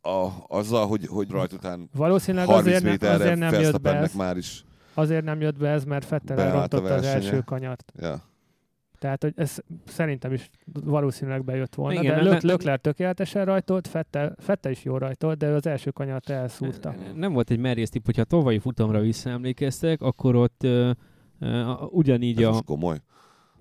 [0.02, 3.94] a, azzal, hogy, hogy rajt után Valószínűleg 30 azért, ne, méterre azért nem jött be
[3.96, 4.64] ez, már is.
[4.94, 7.92] azért nem jött be ez, mert Fettel elrontotta az első kanyart.
[8.00, 8.22] Ja.
[8.98, 10.50] Tehát, hogy ez szerintem is
[10.84, 12.00] valószínűleg bejött volna.
[12.00, 15.66] Igen, de ne- Lök, ne- Lökler tökéletesen rajtolt, Fettel, Fettel is jó rajtolt, de az
[15.66, 16.94] első kanyart elszúrta.
[17.14, 20.90] Nem volt egy merész tipp, hogyha a tavalyi futamra visszaemlékeztek, akkor ott ö,
[21.40, 22.62] a- ugyanígy Ez a...
[22.64, 22.98] komoly.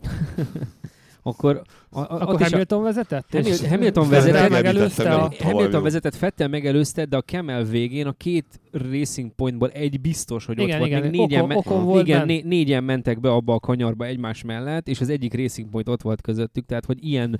[1.27, 3.33] Akkor, a, a, Akkor is a- Hamilton vezetett?
[3.33, 5.31] és Hamilton- Hamilton vezetett, megelőzte a...
[5.39, 10.59] Hamilton vezetett, Fettel megelőzte, de a Kemel végén a két Racing Pointból egy biztos, hogy
[10.59, 10.89] Igen, ott volt.
[10.89, 14.05] igen, Még négyen, Ocon- me- Ocon volt igen, né- négyen mentek be abba a kanyarba
[14.05, 17.39] egymás mellett, és az egyik Racing Point ott volt közöttük, tehát hogy ilyen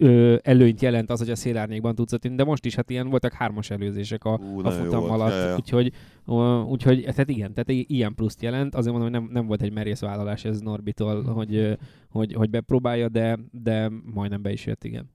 [0.00, 3.32] ö, előnyt jelent az, hogy a szélárnyékban tudsz ott, de most is hát ilyen voltak
[3.32, 5.54] hármas előzések a, Ú, a jó futam alatt, Ja, ja.
[5.56, 5.92] úgyhogy,
[6.26, 8.74] ö, úgyhogy tehát igen, tehát ilyen pluszt jelent.
[8.74, 11.72] Azért mondom, hogy nem, nem volt egy merész vállalás ez Norbitól, hogy, ö,
[12.10, 15.10] hogy, hogy bepróbálja, de, de majdnem be is jött, igen.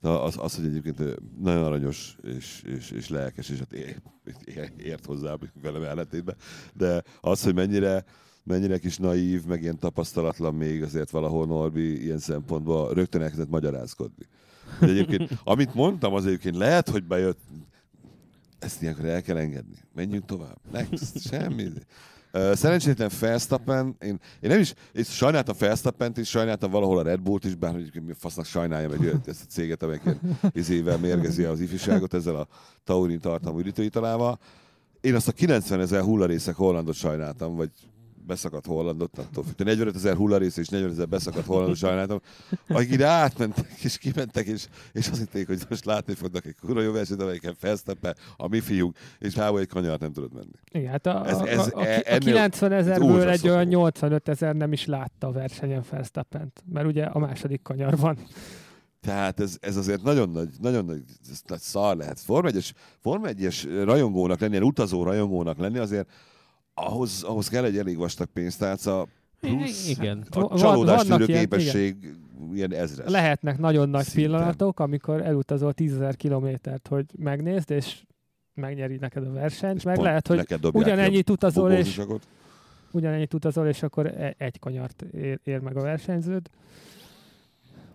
[0.00, 3.72] De az, az, hogy egyébként nagyon aranyos és, és, és lelkes, és hát
[4.76, 6.36] ért hozzá velem ellentétben,
[6.74, 8.04] de az, hogy mennyire,
[8.44, 14.26] mennyire kis naív, meg ilyen tapasztalatlan még azért valahol Norbi ilyen szempontból rögtön elkezdett magyarázkodni.
[14.80, 17.40] De egyébként, amit mondtam, az egyébként lehet, hogy bejött,
[18.58, 19.76] ezt ilyenkor el kell engedni.
[19.94, 20.56] Menjünk tovább.
[20.72, 21.20] Next.
[21.28, 21.68] Semmi.
[22.52, 27.44] Szerencsétlen Felsztappen, én, én nem is, én sajnáltam Felsztappent is, sajnáltam valahol a Red Bullt
[27.44, 30.02] is, bár hogy mi fasznak sajnáljam egy ezt a céget, amelyik
[30.52, 32.48] izével mérgezi az ifjúságot ezzel a
[32.84, 34.38] taurin tartalmú üdítőitalával.
[35.00, 37.70] Én azt a 90 ezer hullarészek Hollandot sajnáltam, vagy
[38.26, 39.64] beszakadt Hollandot, attól függ.
[39.64, 42.20] 45 ezer hullarész és 40 ezer beszakadt Hollandot sajnáltam,
[42.68, 46.80] akik ide átmentek és kimentek, és, és azt hitték, hogy most látni fognak egy kurva
[46.80, 50.52] jó versenyt, amelyiken felszteppe a mi fiúk, és hába egy kanyart nem tudod menni.
[50.72, 54.72] Igen, hát a, ez, ez, a, a, a 90 ezerből egy olyan 85 ezer nem
[54.72, 58.18] is látta a versenyen Felsztappent, mert ugye a második kanyar van.
[59.02, 62.20] Tehát ez, ez azért nagyon nagy, nagyon nagy, ez nagy szar lehet.
[62.20, 66.08] Forma 1 Forma 1 rajongónak lenni, ilyen utazó rajongónak lenni azért
[66.74, 69.06] ahhoz, ahhoz kell egy elég vastag pénztárca,
[69.40, 70.26] plusz igen.
[70.30, 73.10] a csalódás tűrő képesség ilyen, ilyen ezres.
[73.10, 74.22] Lehetnek nagyon nagy Szinten.
[74.22, 78.02] pillanatok, amikor elutazol 10.000 kilométert, hogy megnézd, és
[78.54, 82.00] megnyeri neked a versenyt, és meg lehet, hogy ugyanennyit utazol, és
[82.90, 86.50] ugyanennyit utazol, és akkor e- egy kanyart ér, ér meg a versenyződ.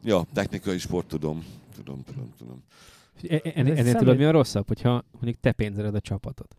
[0.03, 1.45] Ja, technikai sport tudom.
[1.75, 2.63] Tudom, tudom, tudom.
[3.53, 6.55] Ennél, ennél tudod, mi a rosszabb, hogyha mondjuk te pénzed a csapatot.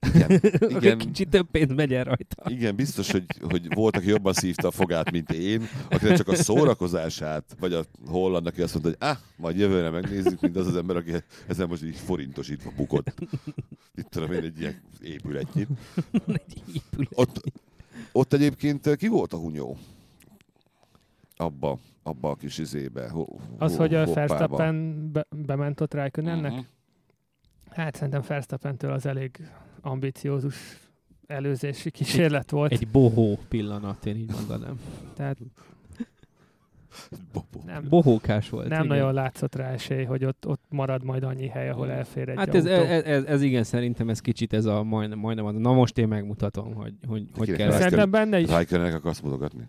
[0.00, 0.40] Igen,
[0.78, 0.98] igen.
[0.98, 2.50] Kicsit több pénz megy el rajta.
[2.50, 6.34] Igen, biztos, hogy, hogy volt, aki jobban szívta a fogát, mint én, aki csak a
[6.34, 10.76] szórakozását, vagy a hollandnak, aki azt mondta, hogy ah, majd jövőre megnézzük, mint az az
[10.76, 11.12] ember, aki
[11.46, 13.14] ezen most így forintosítva bukott.
[13.94, 15.68] Itt tudom én egy ilyen épületnyit.
[16.26, 17.12] egy épület.
[17.14, 17.42] Ott,
[18.12, 19.76] ott egyébként ki volt a hunyó?
[21.36, 23.08] Abba, abba a kis izébe.
[23.08, 23.24] Ho,
[23.58, 26.52] az, hogy a Verstappen be, bement ott Rijkönennek?
[26.52, 26.66] Uh-huh.
[27.70, 29.50] Hát szerintem Verstappentől az elég
[29.86, 30.56] ambiciózus
[31.26, 32.72] előzési kísérlet volt.
[32.72, 34.80] Egy bohó pillanat, én így mondanám.
[35.14, 35.38] Tehát
[37.66, 38.68] nem, bohókás volt.
[38.68, 38.96] Nem igen.
[38.96, 42.54] nagyon látszott rá esély, hogy ott, ott marad majd annyi hely, ahol elfér egy Hát
[42.54, 45.54] ez, ez, ez, ez, igen, szerintem ez kicsit ez a majdnem, majdnem az.
[45.54, 47.70] Na most én megmutatom, hogy hogy, hogy kell.
[47.70, 48.48] Szerintem benne is.
[48.48, 49.66] Raikkonennek akarsz mutogatni?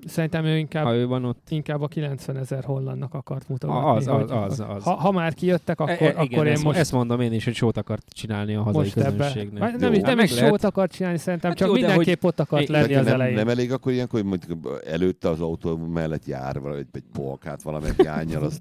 [0.00, 1.46] Hát szerintem ő inkább, ha ő van ott.
[1.48, 3.88] inkább a 90 ezer hollandnak akart mutogatni.
[3.96, 4.84] Az, az, az, az.
[4.84, 6.78] Ha, ha, már kijöttek, akkor, e, e, igen, akkor én ezt, most...
[6.78, 9.62] Ezt mondom én is, hogy sót akart csinálni a hazai közönségnek.
[9.62, 12.94] Hát nem, is, nem is sót akart csinálni, szerintem, hát csak mindenképp ott akart lenni
[12.94, 13.34] az elején.
[13.34, 18.42] Nem elég akkor ilyenkor, hogy előtte az autó mellett jár, vagy egy polkát valamelyik jányjal,
[18.42, 18.60] az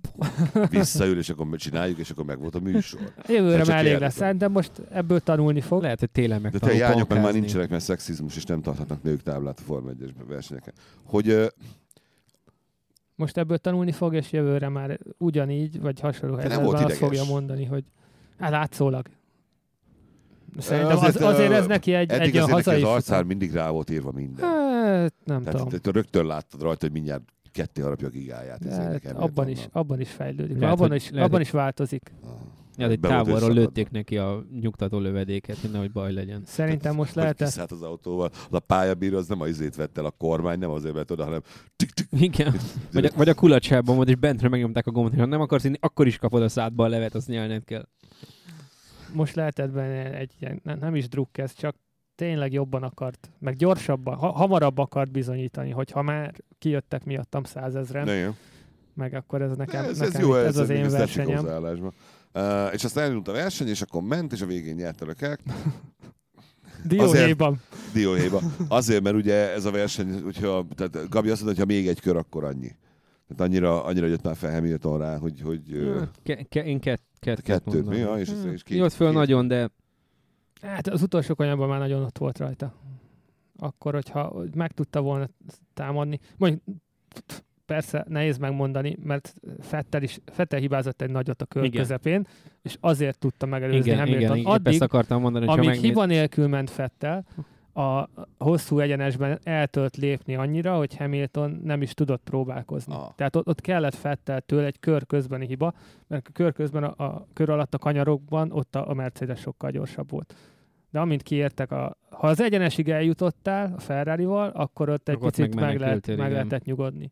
[0.69, 2.99] visszaül, és akkor csináljuk, és akkor meg volt a műsor.
[3.27, 5.81] Jövőre már elég lesz, de most ebből tanulni fog.
[5.81, 9.23] Lehet, hogy télen meg De te jányok már nincsenek, mert szexizmus, és nem tarthatnak nők
[9.23, 10.73] táblát a Forma 1 versenyeken.
[11.03, 11.18] Hogy
[13.15, 17.83] most ebből tanulni fog, és jövőre már ugyanígy, vagy hasonló helyzetben azt fogja mondani, hogy
[18.39, 19.05] hát látszólag.
[20.57, 22.81] Szerintem azért, az, azért ez neki egy, egy olyan hazai...
[22.81, 24.45] az arcár mindig rá volt írva minden.
[24.45, 25.79] Hát, nem Tehát tudom.
[25.79, 28.63] Te rögtön láttad rajta, hogy mindjárt ketté harapja a gigáját.
[28.63, 30.59] Hát, abban, is, abban is fejlődik.
[30.59, 32.11] Lehet, abban, is, lehet, abban is változik.
[32.23, 32.29] Ah.
[32.79, 36.41] Ja, egy távolról lőtték neki a nyugtató lövedéket, hogy nehogy baj legyen.
[36.45, 37.71] Szerintem most lehet ezt...
[37.71, 38.29] az autóval.
[38.33, 41.23] Az a pályabíró az nem az izét vett el a kormány, nem azért vett oda,
[41.23, 41.41] hanem
[41.75, 42.07] tik, tik.
[42.19, 42.55] Igen.
[42.93, 45.63] Vagy a, vagy a kulacsában volt, és bentről megnyomták a gombot, hogy ha nem akarsz
[45.63, 47.87] inni, akkor is kapod a szádba a levet, azt nyelned kell.
[49.13, 51.75] Most lehetett benne egy ilyen, nem is druk ez, csak
[52.15, 58.35] tényleg jobban akart, meg gyorsabban, ha, hamarabb akart bizonyítani, hogy ha már kijöttek miattam százezren,
[58.93, 61.45] meg akkor ez nekem, ez, nekem ez, jó, ez, ez az én versenyem.
[62.33, 65.13] Uh, és aztán elindult a verseny, és akkor ment, és a végén nyert el a
[65.13, 65.39] kek.
[66.85, 67.61] Dióhéjban.
[67.93, 68.43] Dióhéjban.
[68.67, 71.99] Azért, mert ugye ez a verseny, hogyha, tehát Gabi azt mondta, hogy ha még egy
[71.99, 72.75] kör, akkor annyi.
[73.27, 75.41] Tehát annyira, annyira jött már fel Hamilton rá, hogy...
[75.41, 75.61] hogy
[76.23, 77.97] ke, ke, én kett, kettőt, kettőt mi?
[77.97, 78.51] Ja, és, hmm.
[78.51, 79.17] és két, Jött föl két.
[79.17, 79.69] nagyon, de...
[80.61, 82.73] Hát az utolsó kanyarban már nagyon ott volt rajta.
[83.57, 85.29] Akkor, hogyha meg tudta volna
[85.73, 86.61] támadni, mondjuk
[87.69, 91.81] persze nehéz megmondani, mert Fettel, is, Fettel hibázott egy nagyot a kör igen.
[91.81, 92.27] közepén,
[92.61, 94.23] és azért tudta megelőzni igen, Hamilton.
[94.23, 95.85] Igen, igen, Addig, ezt akartam mondani, hogy amíg megnéz...
[95.85, 97.25] hiba nélkül ment Fettel,
[97.73, 102.93] a hosszú egyenesben el tudott lépni annyira, hogy Hamilton nem is tudott próbálkozni.
[102.93, 103.15] Ah.
[103.15, 105.73] Tehát ott, ott kellett Fetteltől egy kör közbeni hiba,
[106.07, 109.71] mert a kör közben a, a kör alatt a kanyarokban ott a, a Mercedes sokkal
[109.71, 110.35] gyorsabb volt.
[110.91, 115.55] De amint kiértek, a, ha az egyenesig eljutottál a Ferrari-val, akkor ott egy akkor picit
[115.55, 117.11] meg, meg, lehet, meg lehetett nyugodni.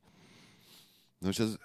[1.20, 1.56] Most ez,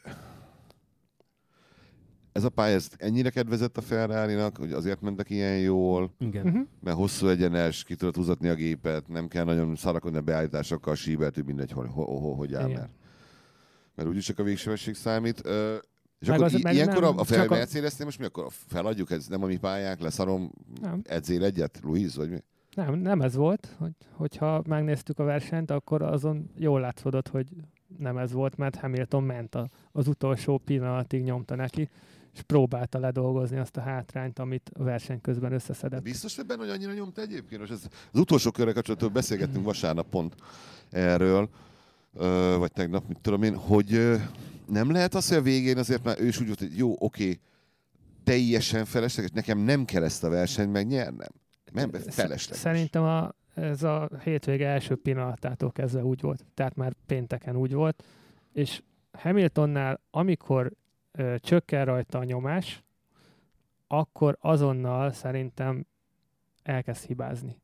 [2.33, 6.47] ez a pálya ez ennyire kedvezett a ferrari hogy azért mentek ilyen jól, Igen.
[6.47, 6.67] Uh-huh.
[6.81, 11.45] mert hosszú egyenes, ki tudod húzatni a gépet, nem kell nagyon szarakodni a beállításokkal, síbelt,
[11.45, 12.91] mindegy, hogy, hogy, hogy áll, mert,
[13.95, 15.43] mert úgyis csak a végsebesség számít.
[16.19, 17.51] És meg akkor az, meg ilyenkor nem, a, a fel, a...
[17.51, 21.01] mercedes most mi akkor feladjuk, ez nem a mi pályák, leszarom, nem.
[21.05, 22.39] edzél egyet, Louise, vagy mi?
[22.75, 27.47] Nem, nem ez volt, hogy, hogyha megnéztük a versenyt, akkor azon jól látszódott, hogy
[27.99, 31.89] nem ez volt, mert Hamilton ment a, az utolsó pillanatig nyomta neki,
[32.35, 36.03] és próbálta ledolgozni azt a hátrányt, amit a verseny közben összeszedett.
[36.03, 37.61] Biztos, benne, hogy annyira nyomta egyébként?
[37.61, 40.35] Most ez, az utolsó körre kapcsolatban beszélgettünk vasárnap pont
[40.91, 41.49] erről,
[42.59, 44.21] vagy tegnap, mit tudom én, hogy
[44.67, 47.41] nem lehet az, hogy a végén azért már ő is úgy volt, hogy jó, oké,
[48.25, 51.31] teljesen felesleges, nekem nem kell ezt a versenyt megnyernem.
[51.73, 52.61] Nem, felesleges.
[52.61, 56.45] Szerintem a, ez a hétvége első pillanatától kezdve úgy volt.
[56.55, 58.05] Tehát már pénteken úgy volt.
[58.53, 60.73] És Hamiltonnál, amikor
[61.13, 62.83] ö, csökken rajta a nyomás,
[63.87, 65.87] akkor azonnal szerintem
[66.63, 67.61] elkezd hibázni.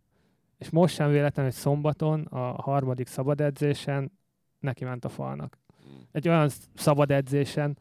[0.58, 4.12] És most sem véletlen, hogy szombaton a harmadik szabad edzésen
[4.60, 5.58] neki ment a falnak.
[6.12, 7.78] Egy olyan szabad edzésen,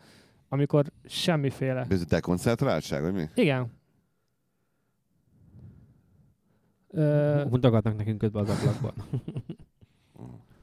[0.49, 1.85] amikor semmiféle...
[1.89, 3.25] Ez a dekoncentráltság, vagy mi?
[3.33, 3.71] Igen.
[6.97, 7.45] Ö...
[7.49, 8.93] Mutogatnak nekünk közben az ablakban.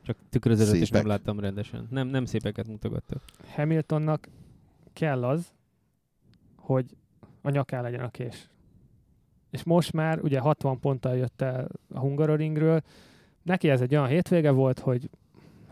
[0.03, 1.87] Csak tükröződött, és nem láttam rendesen.
[1.91, 3.23] Nem, nem szépeket mutogattak.
[3.55, 4.29] Hamiltonnak
[4.93, 5.53] kell az,
[6.57, 6.97] hogy
[7.43, 8.49] a nyaká legyen a kés.
[9.51, 12.81] És most már ugye 60 ponttal jött el a Hungaroringről.
[13.43, 15.11] Neki ez egy olyan hétvége volt, hogy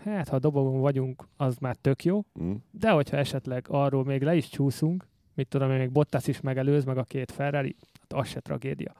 [0.03, 2.53] hát ha dobogon vagyunk, az már tök jó, mm.
[2.71, 6.85] de hogyha esetleg arról még le is csúszunk, mit tudom én, még Bottas is megelőz,
[6.85, 8.93] meg a két Ferrari, hát az se tragédia.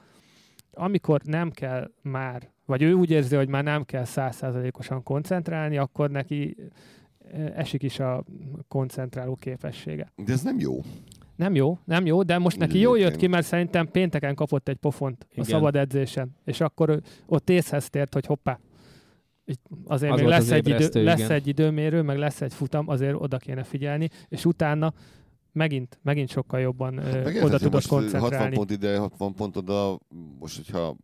[0.75, 6.11] Amikor nem kell már, vagy ő úgy érzi, hogy már nem kell százszázalékosan koncentrálni, akkor
[6.11, 6.57] neki
[7.33, 8.25] eh, esik is a
[8.69, 10.13] koncentráló képessége.
[10.25, 10.81] De ez nem jó.
[11.37, 14.77] Nem jó, nem jó, de most neki jó jött ki, mert szerintem pénteken kapott egy
[14.77, 15.45] pofont Igen.
[15.45, 18.59] a szabad edzésen, és akkor ott észhez tért, hogy hoppá,
[19.87, 23.15] azért az még lesz, az egy idő, lesz egy időmérő, meg lesz egy futam, azért
[23.19, 24.93] oda kéne figyelni, és utána
[25.53, 28.35] megint, megint sokkal jobban hát ö, oda tudod koncentrálni.
[28.35, 29.99] 60 pont ide, 60 pont oda,
[30.39, 30.97] most hogyha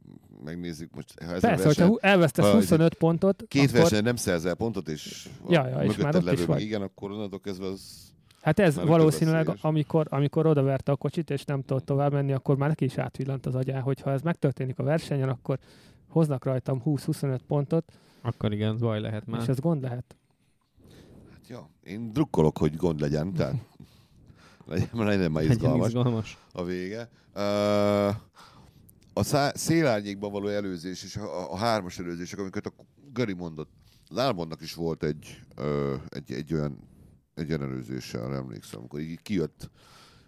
[0.44, 3.78] megnézzük, most ha ez Persze, verseny, hogyha elvesztesz 25 pontot, Két akkor...
[3.78, 6.60] versenyen nem szerzel pontot, és ja, ja, és már ott is vagy.
[6.60, 8.06] igen, akkor onnantól kezdve az
[8.40, 12.68] Hát ez valószínűleg, amikor, amikor odaverte a kocsit, és nem tudott tovább menni, akkor már
[12.68, 15.58] neki is átvillant az agyá, hogy ha ez megtörténik a versenyen, akkor
[16.08, 19.40] hoznak rajtam 20-25 pontot, akkor igen, baj lehet már.
[19.40, 20.16] És ez gond lehet.
[21.32, 23.54] Hát ja, én drukkolok, hogy gond legyen, tehát
[24.68, 27.08] legyen, legyen már izgalmas, izgalmas a vége.
[27.34, 28.14] Uh,
[29.12, 32.72] a szá- szélárnyékban való előzés és a, a hármas előzések, amiket a
[33.12, 33.70] Gary mondott,
[34.08, 35.42] Lálmondnak is volt egy,
[36.08, 36.78] egy, egy olyan
[37.34, 39.70] egy olyan előzéssel, emlékszem, amikor így kijött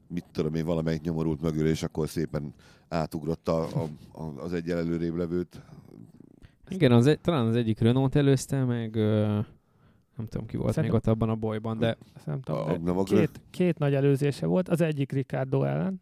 [0.06, 2.54] mit tudom én, valamelyik nyomorult mögül, és akkor szépen
[2.88, 5.62] átugrotta a, a, az egy előrébb levőt.
[6.68, 9.38] Igen, az egy, talán az egyik Renault előzte, meg ö,
[10.20, 11.96] nem tudom ki volt Szerintem, még ott abban a bolyban, de...
[12.24, 16.00] Nem tudom, nem a két, két nagy előzése volt, az egyik Ricardo ellen,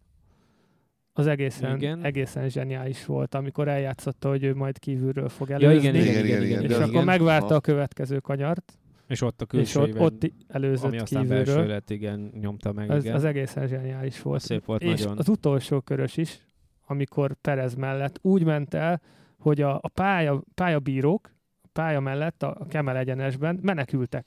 [1.13, 2.05] az egészen, igen.
[2.05, 5.75] egészen zseniális volt, amikor eljátszotta, hogy ő majd kívülről fog előzni.
[5.75, 7.05] Ja, igen, igen, igen, igen, igen, És igen, akkor igen.
[7.05, 8.79] megvárta a következő kanyart.
[9.07, 11.59] És ott a külső és ott, ott előzött ami kívülről.
[11.59, 13.17] Ami lett, igen, nyomta meg, az, igen.
[13.17, 14.41] Az egészen zseniális volt.
[14.41, 15.19] Szép volt és nagyon.
[15.19, 16.41] az utolsó körös is,
[16.87, 19.01] amikor Perez mellett úgy ment el,
[19.39, 21.31] hogy a, a pálya, pályabírók
[21.79, 24.27] pálya mellett a Kemel egyenesben menekültek.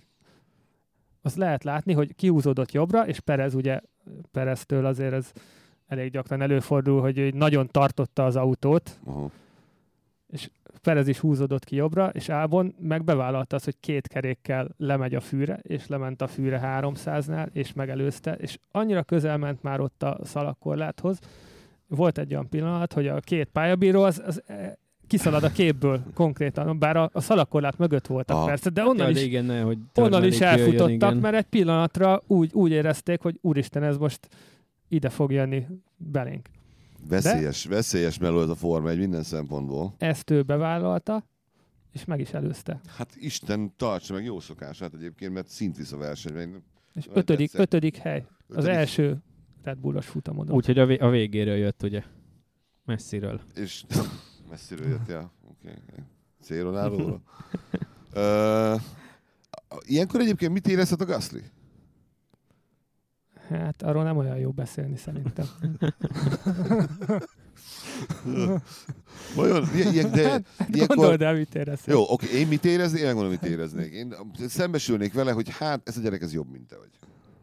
[1.21, 3.79] Az lehet látni, hogy kiúzódott jobbra, és Perez ugye,
[4.31, 5.31] Pereztől azért ez
[5.87, 9.31] elég gyakran előfordul, hogy nagyon tartotta az autót, uh-huh.
[10.27, 10.49] és
[10.81, 15.19] Perez is húzódott ki jobbra, és Albon meg bevállalta azt, hogy két kerékkel lemegy a
[15.19, 20.19] fűre, és lement a fűre 300-nál, és megelőzte, és annyira közel ment már ott a
[20.23, 21.19] szalakkorláthoz,
[21.87, 24.43] volt egy olyan pillanat, hogy a két pályabíró az, az
[25.11, 28.45] kiszalad a képből konkrétan, bár a, a szalakorlát mögött voltak ah.
[28.45, 31.17] persze, de onnan ja, is, igen, ne, hogy onnan is elfutottak, jöjjön, igen.
[31.17, 34.27] mert egy pillanatra úgy, úgy érezték, hogy úristen, ez most
[34.87, 36.49] ide fog jönni belénk.
[37.09, 39.93] Veszélyes, de veszélyes meló ez a Forma egy minden szempontból.
[39.97, 41.23] Ezt ő bevállalta,
[41.93, 42.79] és meg is előzte.
[42.97, 46.63] Hát Isten tartsa meg jó szokását egyébként, mert szint visz a versenyben.
[46.93, 48.25] És ötödik, ötödik hely.
[48.47, 48.57] Ötödik.
[48.57, 49.17] Az első
[49.63, 50.51] Red Bullos futamon.
[50.51, 52.03] Úgyhogy a, vé- a végéről jött, ugye?
[52.85, 53.41] Messziről.
[53.55, 53.83] És
[54.51, 55.31] messziről jött, ja.
[55.49, 55.69] Oké.
[55.69, 56.03] Okay.
[56.41, 57.21] Célon állóra.
[58.15, 58.81] uh,
[59.93, 61.43] ilyenkor egyébként mit érezhet a Gasly?
[63.49, 65.45] Hát arról nem olyan jó beszélni szerintem.
[69.35, 70.95] Vajon, ilyen, de hát, ilyenkor...
[70.95, 71.95] Gondold el, mit éreznék.
[71.95, 73.93] Jó, oké, én mit éreznék, én megmondom, mit éreznék.
[73.93, 74.15] Én
[74.47, 76.89] szembesülnék vele, hogy hát ez a gyerek ez jobb, mint te vagy.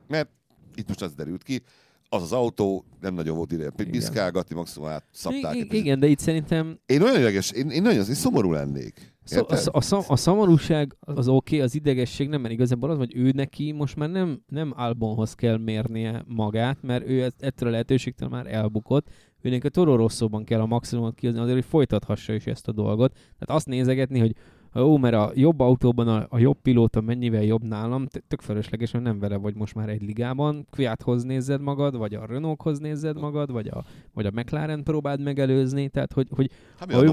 [0.07, 0.29] Mert
[0.75, 1.63] itt most az derült ki,
[2.09, 3.71] az az autó nem nagyon volt ide.
[3.71, 5.55] Piszkálgatni, maximum átszapták.
[5.55, 6.79] I- igen, de itt szerintem...
[6.87, 9.17] Én olyan ideges, én, én nagyon én szomorú lennék.
[9.25, 12.97] Szó, a, a, szom, a szomorúság az oké, okay, az idegesség nem, mert igazából az,
[12.97, 17.73] hogy ő neki most már nem, nem Albonhoz kell mérnie magát, mert ő ettől a
[17.73, 19.07] lehetőségtől már elbukott.
[19.41, 23.13] Őnek a Toro Rosszóban kell a maximumot kihozni azért, hogy folytathassa is ezt a dolgot.
[23.13, 24.35] Tehát azt nézegetni, hogy
[24.75, 29.19] ó, mert a jobb autóban a, a jobb pilóta mennyivel jobb nálam, tök fölöslegesen nem
[29.19, 33.69] vele vagy most már egy ligában, Kviathoz nézed magad, vagy a Renaulthoz nézed magad, vagy
[33.69, 37.07] a, vagy a McLaren próbáld megelőzni, tehát hogy, hogy Hát, ha ő,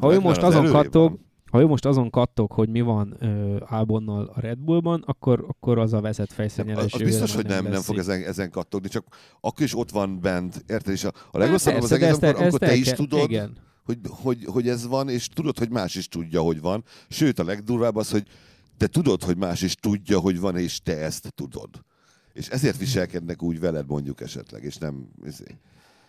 [0.00, 1.18] ha ő most az azon kattog,
[1.52, 3.16] ha ő most azon kattog, hogy mi van
[3.60, 6.92] Albonnal a Red Bullban, akkor, akkor az a vezet fejszennyelés.
[6.92, 9.04] Az biztos, hogy nem, nem lesz fog ezen, ezen kattogni, csak
[9.40, 10.92] akkor is ott van bent, érted?
[10.92, 13.56] És a, a legrosszabb az Persze, de egész, amikor, amikor ezt te is tudod, Igen.
[13.84, 16.84] Hogy, hogy, hogy ez van, és tudod, hogy más is tudja, hogy van.
[17.08, 18.26] Sőt, a legdurvább az, hogy
[18.76, 21.68] te tudod, hogy más is tudja, hogy van, és te ezt tudod.
[22.32, 25.08] És ezért viselkednek úgy veled mondjuk esetleg, és nem...
[25.24, 25.58] ezért.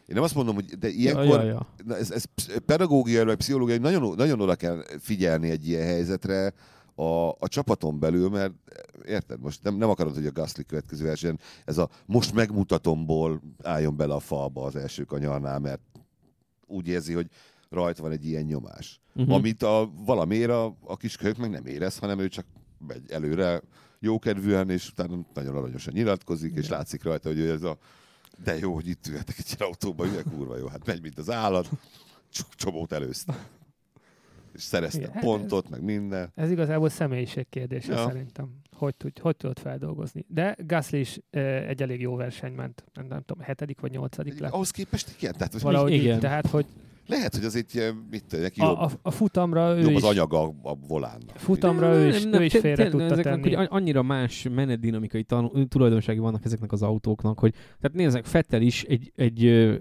[0.05, 1.67] Én nem azt mondom, hogy de ilyenkor, Ja, ja, ja.
[1.85, 2.23] Na, ez, ez
[2.65, 6.53] pedagógiai, vagy pszichológiai nagyon, nagyon oda kell figyelni egy ilyen helyzetre
[6.95, 8.53] a, a csapaton belül, mert
[9.05, 13.95] érted, most nem, nem akarod, hogy a Gasly következő versenyen ez a most megmutatomból álljon
[13.95, 15.81] bele a falba az első kanyarnál, mert
[16.67, 17.27] úgy érzi, hogy
[17.73, 19.01] rajta van egy ilyen nyomás.
[19.15, 19.35] Uh-huh.
[19.35, 22.45] Amit a, valamiért a, a kiskölyök meg nem érez, hanem ő csak
[22.87, 23.61] megy előre
[23.99, 27.77] jókedvűen, és utána nagyon aranyosan nyilatkozik, és látszik rajta, hogy ez a
[28.43, 31.29] de jó, hogy itt ülhetek egy ilyen autóban, ülök, kurva jó, hát megy, mint az
[31.29, 31.69] állat,
[32.31, 33.47] Cs- csomót előzte.
[34.53, 36.31] És szerezte Igen, hát pontot, meg minden.
[36.35, 38.07] Ez igazából személyiség kérdése Ja.
[38.07, 40.25] szerintem, hogy, tud, hogy tudod feldolgozni.
[40.27, 44.39] De Gasly is e, egy elég jó verseny ment, nem, nem tudom, hetedik vagy nyolcadik
[44.39, 44.51] lett.
[44.51, 46.13] Ahhoz képest igen, tehát Valahogy igen.
[46.13, 46.65] így, tehát, hogy
[47.07, 49.95] lehet, hogy azért ilyen, mit tudom, neki a, jobb, a, a futamra ő jobb is,
[49.95, 51.35] az anyaga a, volánnak.
[51.37, 53.55] futamra ő is, ő is félre tudta ezeknek, tenni.
[53.55, 55.25] Hogy annyira más menetdinamikai
[55.67, 59.71] tulajdonsági vannak ezeknek az autóknak, hogy tehát nézzek, Fettel is egy, egy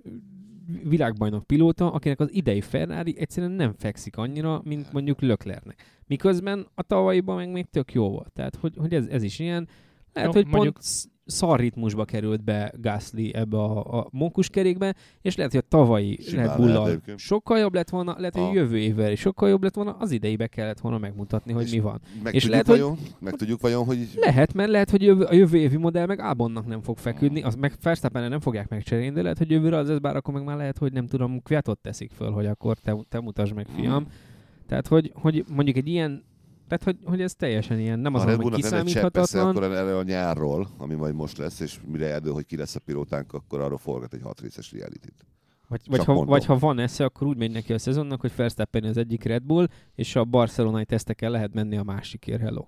[0.85, 5.85] világbajnok pilóta, akinek az idei Ferrari egyszerűen nem fekszik annyira, mint mondjuk Löklernek.
[6.07, 8.33] Miközben a tavalyiban meg még tök jó volt.
[8.33, 9.69] Tehát, hogy, hogy ez, ez is ilyen.
[10.13, 15.37] Lehet, Jó, hogy mondjuk- pont szar ritmusba került be Gasly ebbe a, a mókuskerékbe, és
[15.37, 17.19] lehet, hogy a tavalyi Red lehet egyébként.
[17.19, 18.55] sokkal jobb lett volna, lehet, hogy Ah.
[18.55, 21.79] jövő évvel is sokkal jobb lett volna, az ideibe kellett volna megmutatni, hogy És mi
[21.81, 22.01] van.
[22.23, 25.35] Meg És lehet, hogy- vajon, meg tudjuk vajon, hogy Lehet, mert lehet, hogy jövő, a
[25.35, 29.23] jövő évi modell meg Albonnak nem fog feküdni, az meg verstappen nem fogják megcserélni, de
[29.23, 32.11] lehet, hogy jövőre az ez, bár akkor meg már lehet, hogy nem tudom, Kviatot teszik
[32.11, 34.07] föl, hogy akkor te, te mutasd meg, fiam.
[34.67, 36.25] Tehát, hogy, hogy mondjuk egy ilyen,
[36.79, 39.47] tehát, hogy, hogy ez teljesen ilyen, nem az, hogy kiszámíthatatlan.
[39.47, 42.81] akkor erre a nyárról, ami majd most lesz, és mire eldől, hogy ki lesz a
[42.81, 45.27] pilótánk, akkor arról forgat egy hat részes reality-t.
[45.69, 46.33] Vagy, vagy, Csak ha, mondom.
[46.33, 49.43] vagy ha van esze, akkor úgy megy neki a szezonnak, hogy Verstappen az egyik Red
[49.43, 52.65] Bull, és a barcelonai teszteken lehet menni a másikért, hello.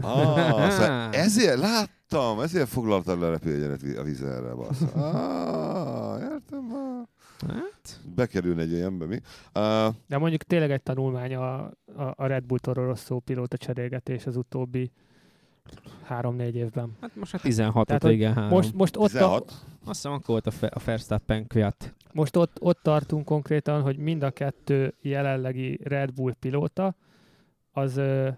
[0.00, 4.82] Ah, szóval ezért láttam, ezért foglaltad le a repülőgyenet a vizelre, bassz.
[4.94, 6.72] Ah, értem.
[6.72, 7.08] ah.
[7.46, 9.20] Hát, Bekerülne egy ilyenbe, mi?
[9.54, 14.26] Uh, De mondjuk tényleg egy tanulmány a, a, a Red Bull Toro Rosso pilóta cserélgetés
[14.26, 14.90] az utóbbi
[16.02, 16.96] három-négy évben.
[17.00, 18.50] hát most a 16 Tehát, ot hogy igen, három.
[18.50, 19.50] Most, most, ott, a, 16.
[19.50, 21.94] Azt hiszem, akkor volt a, Fe- a Verstappen Kviat.
[22.12, 26.94] most ott, ott tartunk konkrétan, hogy mind a kettő jelenlegi Red Bull pilóta
[27.70, 28.28] az ö,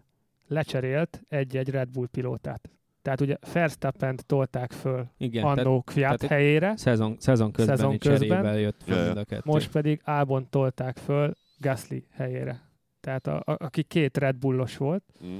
[0.46, 2.70] lecserélt egy-egy Red Bull pilótát.
[3.10, 8.58] Tehát ugye Verstappen-t tolták föl Igen, annó Kviat helyére, szezon, szezon közbeni Szezon közben.
[8.58, 9.04] jött ja.
[9.04, 9.42] mind a kettő.
[9.44, 12.60] most pedig Albon tolták föl Gasly helyére.
[13.00, 15.38] Tehát a, a, aki két Red Bullos volt, Mm.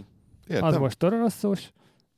[0.60, 1.70] az most Toro Rosszós,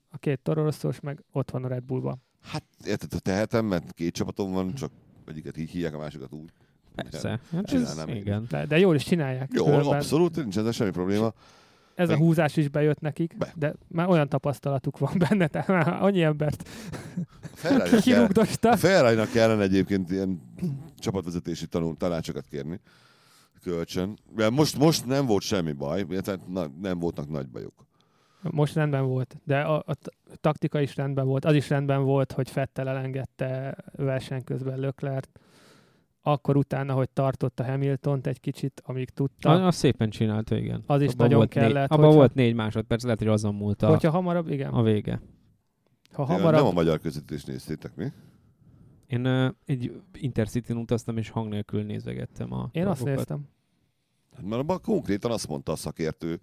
[0.09, 2.23] a két Toro Rosszós meg ott van a Red Bullban.
[2.43, 4.91] Hát érted, tehetem, mert két csapatom van, csak
[5.27, 6.51] egyiket így hívják, a másikat úgy.
[6.95, 7.41] Persze.
[7.53, 8.47] Hát ez, igen.
[8.51, 9.51] De, de jól is csinálják.
[9.53, 11.33] Jó, Különben abszolút, nincs ezzel semmi probléma.
[11.95, 13.53] Ez a húzás is bejött nekik, Be.
[13.57, 16.69] de már olyan tapasztalatuk van benne, tehát már annyi embert
[18.63, 20.41] A Ferrari-nak kellene egyébként ilyen
[20.99, 22.81] csapatvezetési tanul, tanácsokat kérni.
[23.63, 24.19] Kölcsön.
[24.35, 27.87] Mert most, most nem volt semmi baj, tehát na, nem voltak nagy bajok.
[28.51, 29.95] Most rendben volt, de a, a
[30.41, 31.45] taktika is rendben volt.
[31.45, 35.41] Az is rendben volt, hogy Fettel elengedte verseny közben Löklert.
[36.25, 39.51] Akkor utána, hogy tartotta Hamiltont egy kicsit, amíg tudta.
[39.51, 40.83] Az, az szépen csinálta, igen.
[40.87, 43.83] Az is Abban nagyon kellett, Négy, abban hogyha- volt négy másodperc, lehet, hogy azon múlt
[43.83, 44.73] a, Hogyha hamarabb, igen.
[44.73, 45.21] a vége.
[46.13, 46.55] Ha Hamarabb...
[46.61, 48.07] Nem a magyar közvetítést néztétek, mi?
[49.07, 53.17] Én uh, egy Intercity-n utaztam, és hang nélkül nézegettem a én azt dolgokat.
[53.29, 53.49] néztem.
[54.37, 56.41] Hát Mert abban konkrétan azt mondta a szakértő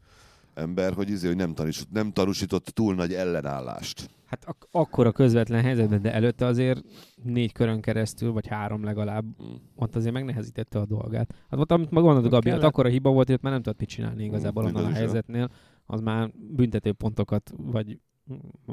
[0.59, 4.09] ember, hogy, izé, hogy nem, tanúsított, nem tanúsított túl nagy ellenállást.
[4.25, 6.83] Hát ak- akkor a közvetlen helyzetben, de előtte azért
[7.23, 9.55] négy körön keresztül, vagy három legalább, Mm.
[9.75, 11.33] ott azért megnehezítette a dolgát.
[11.49, 13.61] Hát ott, amit meg mondod, Gabi, hát akkor a hiba volt, hogy ott már nem
[13.61, 15.49] tudott mit csinálni igazából Mm, annál a helyzetnél.
[15.85, 17.99] Az már büntető pontokat, vagy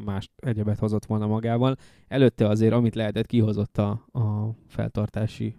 [0.05, 1.76] más egyebet hozott volna magával.
[2.09, 5.55] Előtte azért, amit lehetett, kihozott a, a feltartási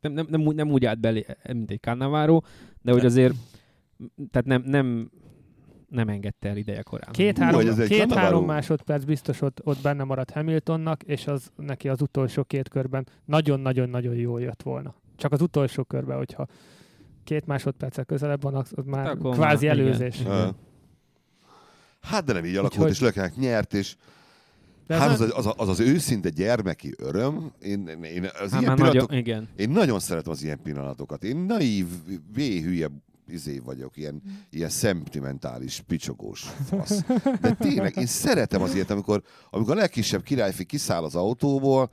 [0.00, 2.40] nem, nem, nem, úgy- nem úgy állt belé, mint egy Cannavaro,
[2.82, 3.34] de hogy azért
[4.30, 5.10] tehát nem, nem,
[5.90, 7.12] nem engedte el ideje korán.
[7.12, 8.24] Két-három hogy ez egy két, Cannavaro.
[8.26, 13.06] három másodperc biztos ott, ott benne maradt Hamiltonnak, és az neki az utolsó két körben
[13.24, 14.94] nagyon-nagyon-nagyon jól jött volna.
[15.16, 16.46] Csak az utolsó körben, hogyha
[17.24, 19.86] két másodperccel közelebb van, az már Akkor kvázi már- igen.
[19.86, 20.20] előzés.
[20.20, 20.32] Igen.
[20.32, 20.48] Ö.
[22.00, 23.96] Hát de nem így alakult, Úgyhogy- és Leclerc nyert, és
[24.86, 29.08] De hát az, az, az, az, őszinte gyermeki öröm, én, én az Hát ilyen pillanatok,
[29.08, 29.48] nagyon, igen.
[29.56, 31.24] én nagyon szeretem az ilyen pillanatokat.
[31.24, 31.86] Én naív,
[32.34, 32.88] véhülye
[33.32, 37.02] izé vagyok, ilyen, ilyen szentimentális, picsogós fasz.
[37.40, 41.90] De tényleg, én szeretem az ilyet, amikor, amikor a legkisebb királyfi kiszáll az autóból,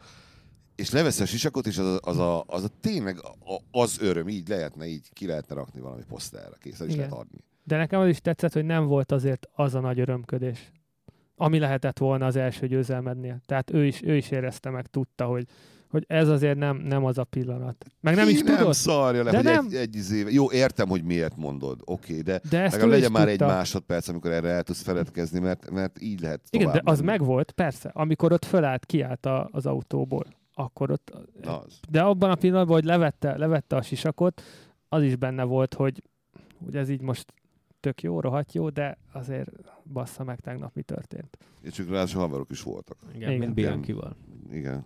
[0.75, 4.27] és levesz a sisakot, és az a, az a, az a tényleg a, az öröm,
[4.27, 7.05] így lehetne, így ki lehetne rakni valami poszterre, kész, el is Igen.
[7.09, 7.39] lehet adni.
[7.63, 10.71] De nekem az is tetszett, hogy nem volt azért az a nagy örömködés,
[11.35, 13.41] ami lehetett volna az első győzelmednél.
[13.45, 15.47] Tehát ő is, ő is érezte meg, tudta, hogy,
[15.89, 17.85] hogy ez azért nem, nem az a pillanat.
[18.01, 19.65] Meg nem Ki is nem tudod, szarja le, De hogy nem.
[19.65, 23.27] Egy, egy izé, Jó, értem, hogy miért mondod, oké, de de ezt legalább legyen már
[23.27, 23.53] egy tudta.
[23.53, 27.89] másodperc, amikor erre el tudsz feledkezni, mert, mert így lehet Igen, de az megvolt, persze.
[27.93, 31.13] Amikor ott fölállt, kiállt a, az autóból, akkor ott...
[31.41, 31.79] Na, az.
[31.89, 34.41] De abban a pillanatban, hogy levette, levette a sisakot,
[34.89, 36.03] az is benne volt, hogy,
[36.65, 37.33] hogy ez így most
[37.79, 39.49] tök jó, rohadt jó, de azért
[39.93, 41.37] bassza meg tegnap mi történt.
[41.61, 42.97] És csak ráadásul haverok is voltak.
[43.13, 43.39] Igen, Igen.
[43.39, 44.15] mint Bianchival.
[44.51, 44.85] Igen.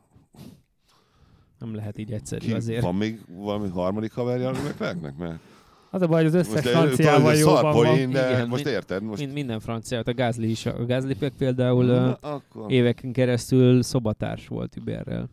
[1.61, 2.81] Nem lehet így egyszerű Ki, azért.
[2.81, 5.17] Van még valami harmadik haverja a Leclercnek?
[5.17, 5.39] Mert
[5.89, 7.73] Az a baj, hogy az összes Most franciával ez jóban van.
[7.73, 9.03] szarpoén, de Igen, most érted?
[9.03, 10.65] Most Mind, minden francia, a Gázli is.
[10.65, 12.71] A Gázli például Na, akkor.
[12.71, 15.29] éveken keresztül szobatárs volt Uberrel.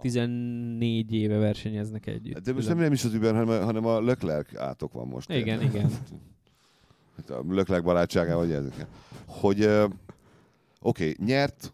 [0.00, 2.44] 14 éve versenyeznek együtt.
[2.44, 5.30] De most nem, nem is az Uber, hanem, hanem a Leclerc átok van most.
[5.30, 5.74] Igen, érted?
[5.74, 5.90] igen.
[7.16, 8.86] Hát A Leclerc barátságával, vagy ezek.
[9.26, 9.88] Hogy oké,
[10.80, 11.72] okay, nyert,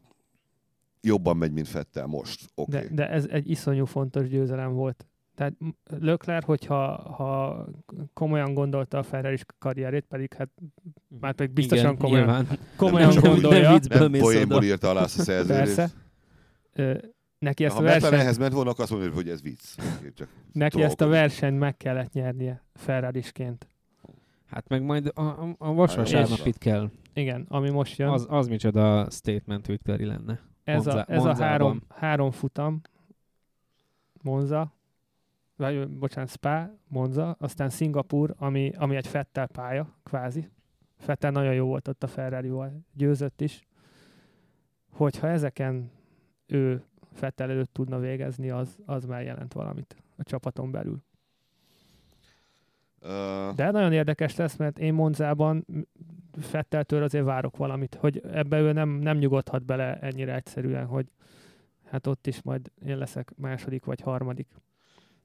[1.00, 2.50] jobban megy, mint Fettel most.
[2.54, 2.70] Oké.
[2.70, 2.94] De, Okay.
[2.94, 5.06] de ez egy iszonyú fontos győzelem volt.
[5.34, 5.54] Tehát
[6.00, 7.64] Leclerc, hogyha ha
[8.12, 10.48] komolyan gondolta a Ferrari karrierét, pedig hát
[11.20, 12.46] már pedig biztosan Igen, komolyan, nyilván.
[12.76, 15.74] komolyan Nem gondolja, Nem Nem poénból írta alá a szerződést.
[15.76, 15.90] persze.
[16.72, 16.94] Ö,
[17.38, 19.60] neki ezt Ha a versenyt, ehhez ment volna, azt mondja, hogy ez vicc.
[19.98, 23.66] Okay, csak neki ezt a versenyt meg kellett nyernie Ferrarisként.
[24.46, 26.90] Hát meg majd a, a, a vasárnap itt kell.
[27.14, 28.08] Igen, ami most jön.
[28.08, 30.40] Az, az micsoda statement victory lenne.
[30.68, 32.80] Ez a, Monza- ez a három, három futam,
[34.22, 34.72] Monza,
[35.56, 40.48] vagy bocsánat, Spa, Monza, aztán Szingapur, ami, ami egy Fettel pálya, kvázi.
[40.98, 43.66] Fettel nagyon jó volt ott a Ferrari-val, győzött is.
[44.92, 45.90] Hogyha ezeken
[46.46, 51.02] ő Fettel előtt tudna végezni, az, az már jelent valamit a csapaton belül.
[53.00, 55.66] Ö, De nagyon érdekes lesz, mert én Monzában
[56.40, 61.06] Fetteltől azért várok valamit, hogy ebbe ő nem, nem nyugodhat bele ennyire egyszerűen, hogy
[61.90, 64.46] hát ott is majd én leszek második vagy harmadik.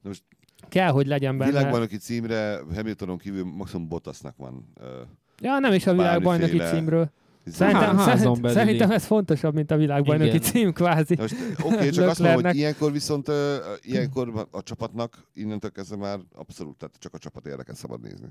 [0.01, 0.23] Na most
[0.69, 1.51] Kell, hogy legyen benne.
[1.51, 4.71] Világbajnoki címre Hamiltonon kívül maximum Bottasnak van.
[4.79, 5.01] Ö,
[5.41, 7.11] Ja, nem is a világbajnoki bármiféle- címről.
[7.45, 10.41] Szerintem, szerint, szerintem ez fontosabb, mint a világbajnoki Igen.
[10.41, 11.15] cím, kvázi.
[11.19, 15.95] Most oké, okay, csak azt mondom, hogy ilyenkor viszont ö, ilyenkor a csapatnak innentől kezdve
[15.95, 18.27] már abszolút, tehát csak a csapat érdeket szabad nézni.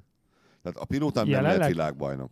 [0.62, 2.30] Tehát a pilótán nem lehet világbajnok.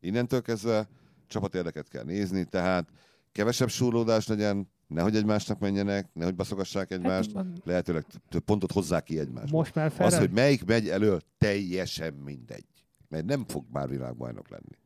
[0.00, 0.88] Innentől kezdve
[1.26, 2.88] csapat érdeket kell nézni, tehát
[3.32, 9.18] kevesebb súrlódás legyen, nehogy egymásnak menjenek, nehogy baszogassák egymást, Hát, lehetőleg több pontot hozzák ki
[9.18, 9.52] egymást.
[9.52, 10.16] most már Az, Ferrari.
[10.16, 12.64] hogy melyik megy elő, teljesen mindegy.
[13.08, 14.78] Mert nem fog már világbajnok lenni.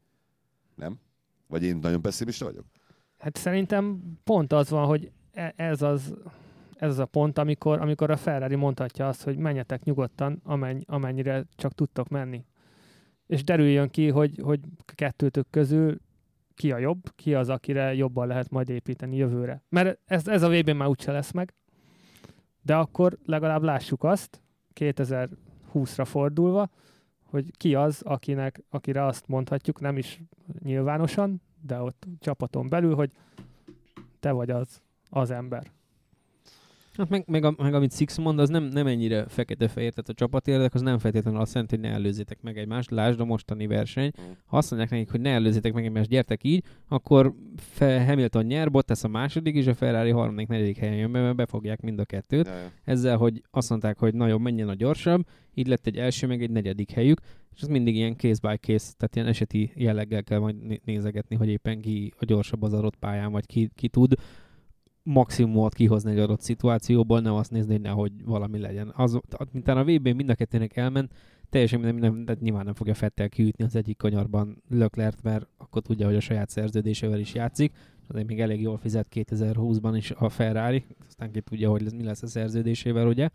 [0.74, 0.98] Nem?
[1.46, 2.64] Vagy én nagyon pessimista vagyok?
[3.18, 6.14] Hát szerintem pont az van, hogy e- ez az,
[6.76, 11.44] ez az a pont, amikor, amikor a Ferrari mondhatja azt, hogy menjetek nyugodtan, amennyi, amennyire
[11.56, 12.44] csak tudtok menni.
[13.30, 15.98] És derüljön ki, hogy, hogy kettőtök közül
[16.54, 19.62] ki a jobb, ki az, akire jobban lehet majd építeni jövőre.
[19.68, 21.54] Mert ez, ez a vb már úgyse lesz meg,
[22.62, 24.42] de akkor legalább lássuk azt,
[24.74, 26.70] 2020-ra fordulva,
[27.24, 30.20] hogy ki az, akinek, akire azt mondhatjuk, nem is
[30.62, 33.10] nyilvánosan, de ott csapaton belül, hogy
[34.20, 35.70] te vagy az, az ember.
[36.96, 40.12] Hát meg, meg, a, meg amit Six mond, az nem, nem ennyire fekete-fehér, tehát a
[40.12, 42.90] csapat érdek az nem feltétlenül azt jelenti, hogy ne előzzétek meg egymást.
[42.90, 44.10] Lásd a mostani verseny.
[44.20, 44.30] Mm.
[44.44, 48.70] Ha azt mondják nekik, hogy ne előzzétek meg egymást, gyertek így, akkor Fe- Hamilton nyer,
[48.70, 52.04] Bottas a második, és a Ferrari harmadik, negyedik helyen jön be, mert befogják mind a
[52.04, 52.46] kettőt.
[52.84, 56.50] Ezzel, hogy azt mondták, hogy nagyon menjen a gyorsabb, így lett egy első, meg egy
[56.50, 57.20] negyedik helyük,
[57.54, 61.36] és ez mindig ilyen case by case, tehát ilyen eseti jelleggel kell majd né- nézegetni,
[61.36, 64.14] hogy éppen ki a gyorsabb az adott pályán, vagy ki, ki tud
[65.02, 68.92] maximumot kihozni egy adott szituációból, nem azt nézni, hogy nehogy valami legyen.
[68.96, 69.20] Az,
[69.52, 71.12] mint a vb mind a kettőnek elment,
[71.50, 75.82] teljesen minden, minden de nyilván nem fogja Fettel kiütni az egyik kanyarban Leclerc, mert akkor
[75.82, 77.72] tudja, hogy a saját szerződésével is játszik,
[78.08, 82.22] azért még elég jól fizet 2020-ban is a Ferrari, aztán ki tudja, hogy mi lesz
[82.22, 83.28] a szerződésével, ugye,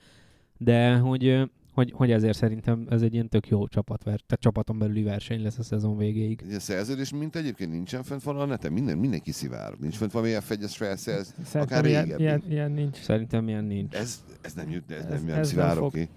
[0.58, 5.04] de hogy, hogy, hogy ezért szerintem ez egy ilyen tök jó csapat, tehát csapaton belüli
[5.04, 6.44] verseny lesz a szezon végéig.
[6.48, 9.80] Ilyen szerződés, mint egyébként nincsen fent van a neten, minden, mindenki szivárog.
[9.80, 11.34] Nincs fent valami F1-es felszerz.
[11.46, 12.22] Szerintem ilyen, régebbi.
[12.22, 12.98] ilyen, ilyen nincs.
[12.98, 13.94] Szerintem ilyen nincs.
[13.96, 15.94] Ez, ez nem jut, ez, Ez- nem, nem ez nem szivárog fog.
[15.94, 16.10] ki.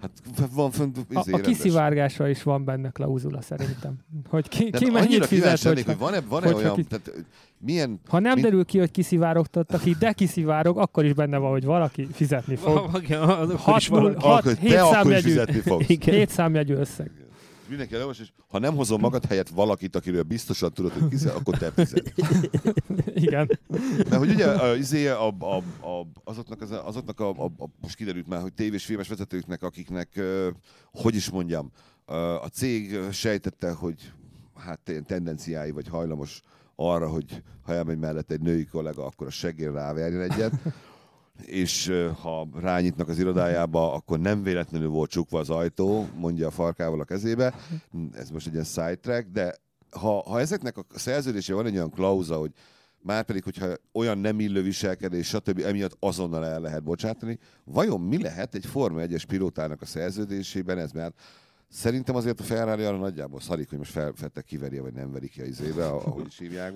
[0.00, 0.10] Hát
[0.54, 3.98] van fönt A, izé, a kiszivárgásra is van benne klauzula szerintem.
[4.28, 7.12] Hogy ki, De ki mennyit fizet, hogyha, hogy van-e, van-e olyan, ki- tehát,
[7.58, 11.50] milyen ha nem Mint- derül ki, hogy kiszivárogtatta ki, de kiszivárog, akkor is benne van,
[11.50, 12.74] hogy valaki fizetni fog.
[12.74, 14.06] Valaki- az akkor Hat is valaki.
[14.08, 15.28] null- Hat- akkor hét te akkor is számjegyű.
[15.28, 15.88] fizetni fogsz.
[15.96, 16.14] Igen.
[16.14, 17.10] Hét számjegyű összeg.
[17.68, 21.58] Mindenki elolvas, és ha nem hozom magad helyett valakit, akiről biztosan tudod, hogy kizet, akkor
[21.58, 22.12] te fizet.
[23.14, 23.58] Igen.
[23.96, 27.94] Mert hogy ugye a, izé, a, a, a, azoknak, az, azoknak a, a, a, most
[27.94, 30.20] kiderült már, hogy tévés filmes vezetőknek, akiknek,
[30.92, 31.72] hogy is mondjam,
[32.42, 34.12] a cég sejtette, hogy
[34.54, 36.40] hát ilyen tendenciái, vagy hajlamos
[36.76, 40.52] arra, hogy ha elmegy mellett egy női kollega, akkor a seggén ráverjen egyet,
[41.44, 47.00] és ha rányitnak az irodájába, akkor nem véletlenül volt csukva az ajtó, mondja a farkával
[47.00, 47.54] a kezébe.
[48.12, 49.54] Ez most egy ilyen sidetrack, de
[49.90, 52.52] ha, ha ezeknek a szerződésében van egy olyan klauza, hogy
[53.02, 55.58] már pedig, hogyha olyan nem illő viselkedés, stb.
[55.58, 60.92] emiatt azonnal el lehet bocsátani, vajon mi lehet egy Forma 1-es pilótának a szerződésében ez?
[60.92, 61.20] Mert
[61.68, 65.40] szerintem azért a Ferrari arra nagyjából szarik, hogy most felfette kiveri vagy nem verik ki
[65.40, 66.72] a izébe, ahogy is hívják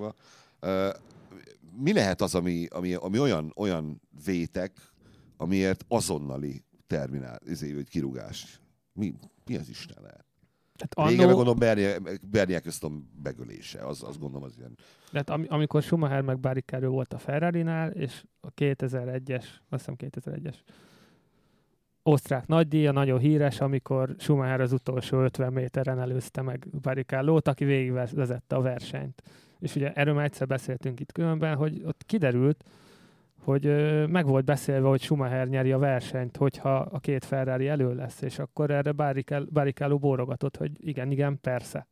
[1.76, 4.72] Mi lehet az, ami, ami, ami olyan, olyan vétek,
[5.36, 8.60] amiért azonnali terminál, izé, vagy kirúgás?
[8.92, 9.14] Mi,
[9.44, 10.24] mi az Isten lehet?
[10.76, 14.78] Tehát Régen meg annó, gondolom Bernie, Bernie köztem begölése, az, azt gondolom az ilyen.
[15.10, 20.54] tehát am, amikor Schumacher meg Barrichello volt a Ferrari-nál, és a 2001-es, azt hiszem 2001-es
[22.02, 28.56] osztrák nagydíja, nagyon híres, amikor Schumacher az utolsó 50 méteren előzte meg Barrichello-t, aki végigvezette
[28.56, 29.22] a versenyt.
[29.62, 32.64] És ugye erről már egyszer beszéltünk itt különben, hogy ott kiderült,
[33.44, 37.94] hogy ö, meg volt beszélve, hogy Schumacher nyeri a versenyt, hogyha a két Ferrari elő
[37.94, 38.92] lesz, és akkor erre
[39.52, 41.86] Barrichello, bórogatott, hogy igen, igen, persze.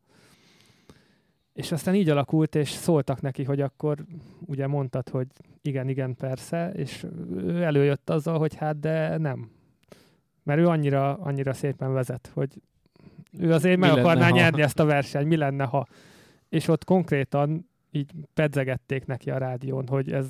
[1.53, 3.97] És aztán így alakult, és szóltak neki, hogy akkor
[4.47, 5.27] ugye mondtad, hogy
[5.63, 7.07] igen, igen, persze, és
[7.37, 9.51] ő előjött azzal, hogy hát de nem.
[10.43, 12.61] Mert ő annyira, annyira szépen vezet, hogy
[13.39, 14.37] ő azért Mi meg lenne, akarná ha?
[14.37, 15.87] nyerni ezt a versenyt, mi lenne, ha.
[16.51, 20.27] És ott konkrétan így pedzegették neki a rádión, hogy ez...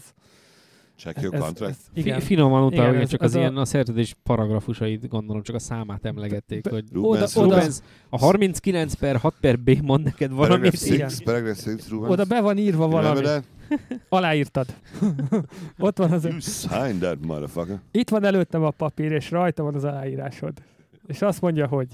[0.97, 1.73] Check your ez, contract.
[1.73, 2.21] ez igen.
[2.21, 6.05] Finoman utána, Igen, csak ez az a- ilyen a szerződés paragrafusait, gondolom csak a számát
[6.05, 10.49] emlegették, hogy Rubens, oda- Rubens, a 39 per 6 per B mond neked valamit.
[10.51, 11.09] Paragraph igen.
[11.09, 12.12] 6, paragraph 6, Rubens.
[12.12, 13.27] Oda be van írva valami.
[14.09, 14.66] Aláírtad.
[15.79, 16.25] Ott van az...
[16.25, 17.81] You signed that, motherfucker.
[17.91, 20.53] Itt van előttem a papír, és rajta van az aláírásod.
[21.11, 21.89] És azt mondja, hogy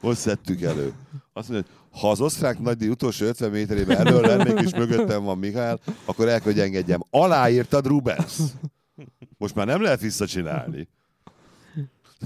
[0.00, 0.92] Hogy szedtük elő?
[1.32, 5.38] Azt mondja, hogy ha az osztrák nagydíj utolsó 50 méterében elől lennék, és mögöttem van
[5.38, 7.00] Mihály, akkor el kell, hogy engedjem.
[7.10, 8.38] Aláírtad Rubens.
[9.38, 10.88] Most már nem lehet visszacsinálni.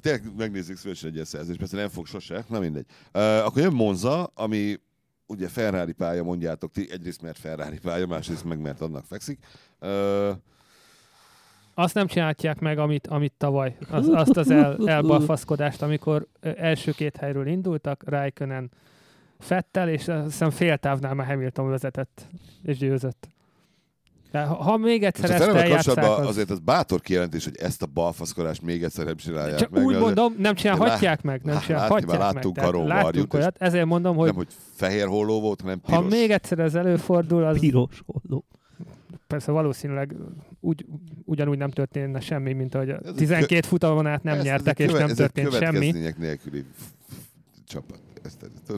[0.01, 2.87] Tényleg megnézzük szívesen egy ilyen persze nem fog sose, na mindegy.
[3.14, 4.81] Uh, akkor jön Monza, ami
[5.26, 9.39] ugye Ferrari pálya, mondjátok ti, egyrészt mert Ferrari pálya, másrészt meg mert annak fekszik.
[9.81, 10.31] Uh,
[11.75, 13.77] azt nem csinálják meg, amit, amit tavaly.
[13.91, 18.71] Az, azt az el, elbalfaszkodást, amikor első két helyről indultak, Raikkonen
[19.39, 22.27] Fettel, és azt hiszem fél távnál már Hamilton vezetett,
[22.62, 23.29] és győzött.
[24.31, 26.31] De ha, ha még egyszer most a ezt eljátszák, kapcsolatban az...
[26.31, 29.85] azért az bátor kijelentés, hogy ezt a balfaszkodást még egyszer nem csinálják Csak meg.
[29.85, 32.87] úgy mondom, nem csinálhatják meg, nem Lá- csinálhatják látni meg.
[32.87, 36.01] láttunk és- olyat, ezért mondom, hogy Nem, hogy fehér holló volt, hanem piros.
[36.03, 38.45] ha még egyszer ez előfordul, az Piros holló.
[39.31, 40.14] Persze valószínűleg
[40.61, 40.87] úgy,
[41.24, 44.47] ugyanúgy nem történne semmi, mint hogy a Ez egy 12 futamon át nem Ez- ez
[44.47, 45.91] nyertek, és nem ez történt semmi.
[46.18, 46.64] nélküli
[47.66, 48.01] csapat.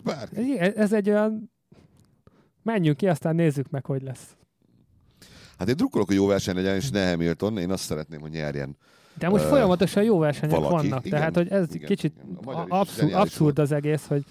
[0.04, 0.58] Bárki.
[0.58, 1.50] Ez, ez egy olyan...
[2.62, 4.36] Menjünk ki, aztán nézzük meg, hogy lesz.
[5.58, 7.58] Hát én drukkolok, hogy jó verseny legyen, és ne Hamilton.
[7.58, 8.76] Én azt szeretném, hogy nyerjen.
[9.18, 10.88] De most Ö, folyamatosan jó versenyek valaki.
[10.88, 12.64] vannak, Igen, tehát hogy ez igen, kicsit igen.
[12.68, 14.24] Abszurd, abszurd az egész, hogy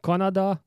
[0.00, 0.64] Kanada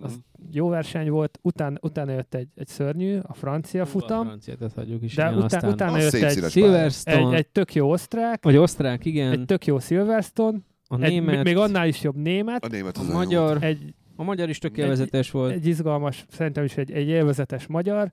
[0.00, 0.20] az Mhm.
[0.52, 4.74] jó verseny volt, után, utána jött egy, egy szörnyű, a francia A futam, franciát ezt
[4.74, 5.14] hagyjuk is.
[5.14, 6.44] de igen, után, aztán utána jött egy, pálya.
[6.44, 9.32] egy, Silverstone, egy tök jó osztrák, vagy osztrák, igen.
[9.32, 13.08] egy tök jó Silverstone, a egy, német, még annál is jobb német, A német az
[13.08, 15.52] a a magyar, egy, a magyar is tök Egy- élvezetes volt.
[15.52, 18.10] egy izgalmas, szerintem is egy, egy élvezetes magyar,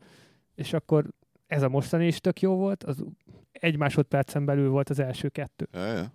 [0.56, 1.06] és akkor
[1.48, 3.04] ez a mostani is tök jó volt, az
[3.52, 5.68] egy másodpercen belül volt az első kettő.
[5.72, 6.14] Ja, ja.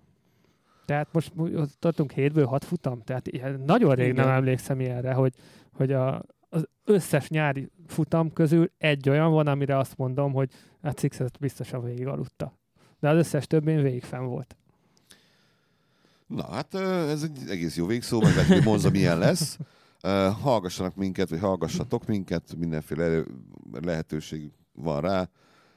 [0.87, 1.32] Tehát most
[1.78, 4.26] tartunk hétből hat futam, tehát ilyen nagyon rég Igen.
[4.26, 5.34] nem emlékszem ilyenre, hogy,
[5.72, 10.51] hogy a, az összes nyári futam közül egy olyan van, amire azt mondom, hogy
[10.82, 12.59] hát Sixet biztosan végig aludta.
[13.01, 14.57] De az összes többén végig fenn volt.
[16.26, 19.59] Na, hát ez egy egész jó végszó, meg hogy Monza milyen lesz.
[20.41, 23.22] Hallgassanak minket, vagy hallgassatok minket, mindenféle
[23.72, 25.28] lehetőség van rá.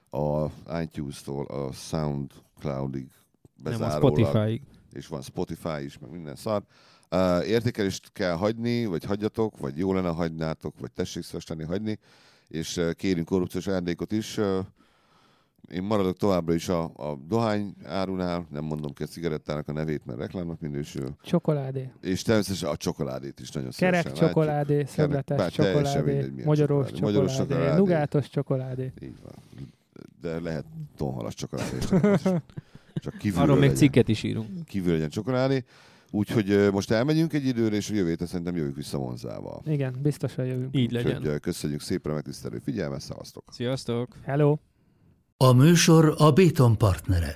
[0.09, 0.45] A
[0.81, 3.07] iTunes-tól a SoundCloud-ig
[3.63, 4.17] Nem a bezárólag.
[4.17, 4.61] Spotify-ig.
[4.93, 6.63] És van Spotify is, meg minden szar.
[7.11, 11.99] Uh, értékelést kell hagyni, vagy hagyjatok, vagy jó lenne hagynátok, vagy tessék szívesen hagyni,
[12.47, 14.37] és uh, kérünk korrupciós ajándékot is.
[14.37, 14.65] Uh,
[15.71, 20.05] Én maradok továbbra is a, a dohány árunál, nem mondom ki a cigarettának a nevét,
[20.05, 21.15] mert reklámnak minősül.
[21.21, 21.91] Csokoládé.
[22.01, 24.29] És természetesen a csokoládét is nagyon Kerek szívesen látjuk.
[24.29, 27.05] csokoládé, bár teljesen csokoládé, mindegy, magyaros csokoládé.
[27.05, 27.79] Magyaros csokoládé, csokoládé.
[27.79, 28.93] nugátos csokoládé.
[29.01, 29.33] Így van.
[30.21, 30.65] De lehet
[30.97, 31.77] tonhalas csokoládé.
[32.99, 34.65] Csak kívülről Arról még legyen, cikket is írunk.
[34.65, 35.63] kívül legyen csokoládé.
[36.11, 39.61] Úgyhogy most elmegyünk egy időre, és a jövő héten szerintem jövünk vissza Monzával.
[39.65, 40.77] Igen, biztosan jövünk.
[40.77, 41.17] Így legyen.
[41.17, 43.43] Úgyhogy, köszönjük szépen a megtisztelő figyelmet, szavaztok!
[43.51, 44.15] Sziasztok!
[44.25, 44.57] Hello!
[45.37, 47.33] A műsor a Béton partnere.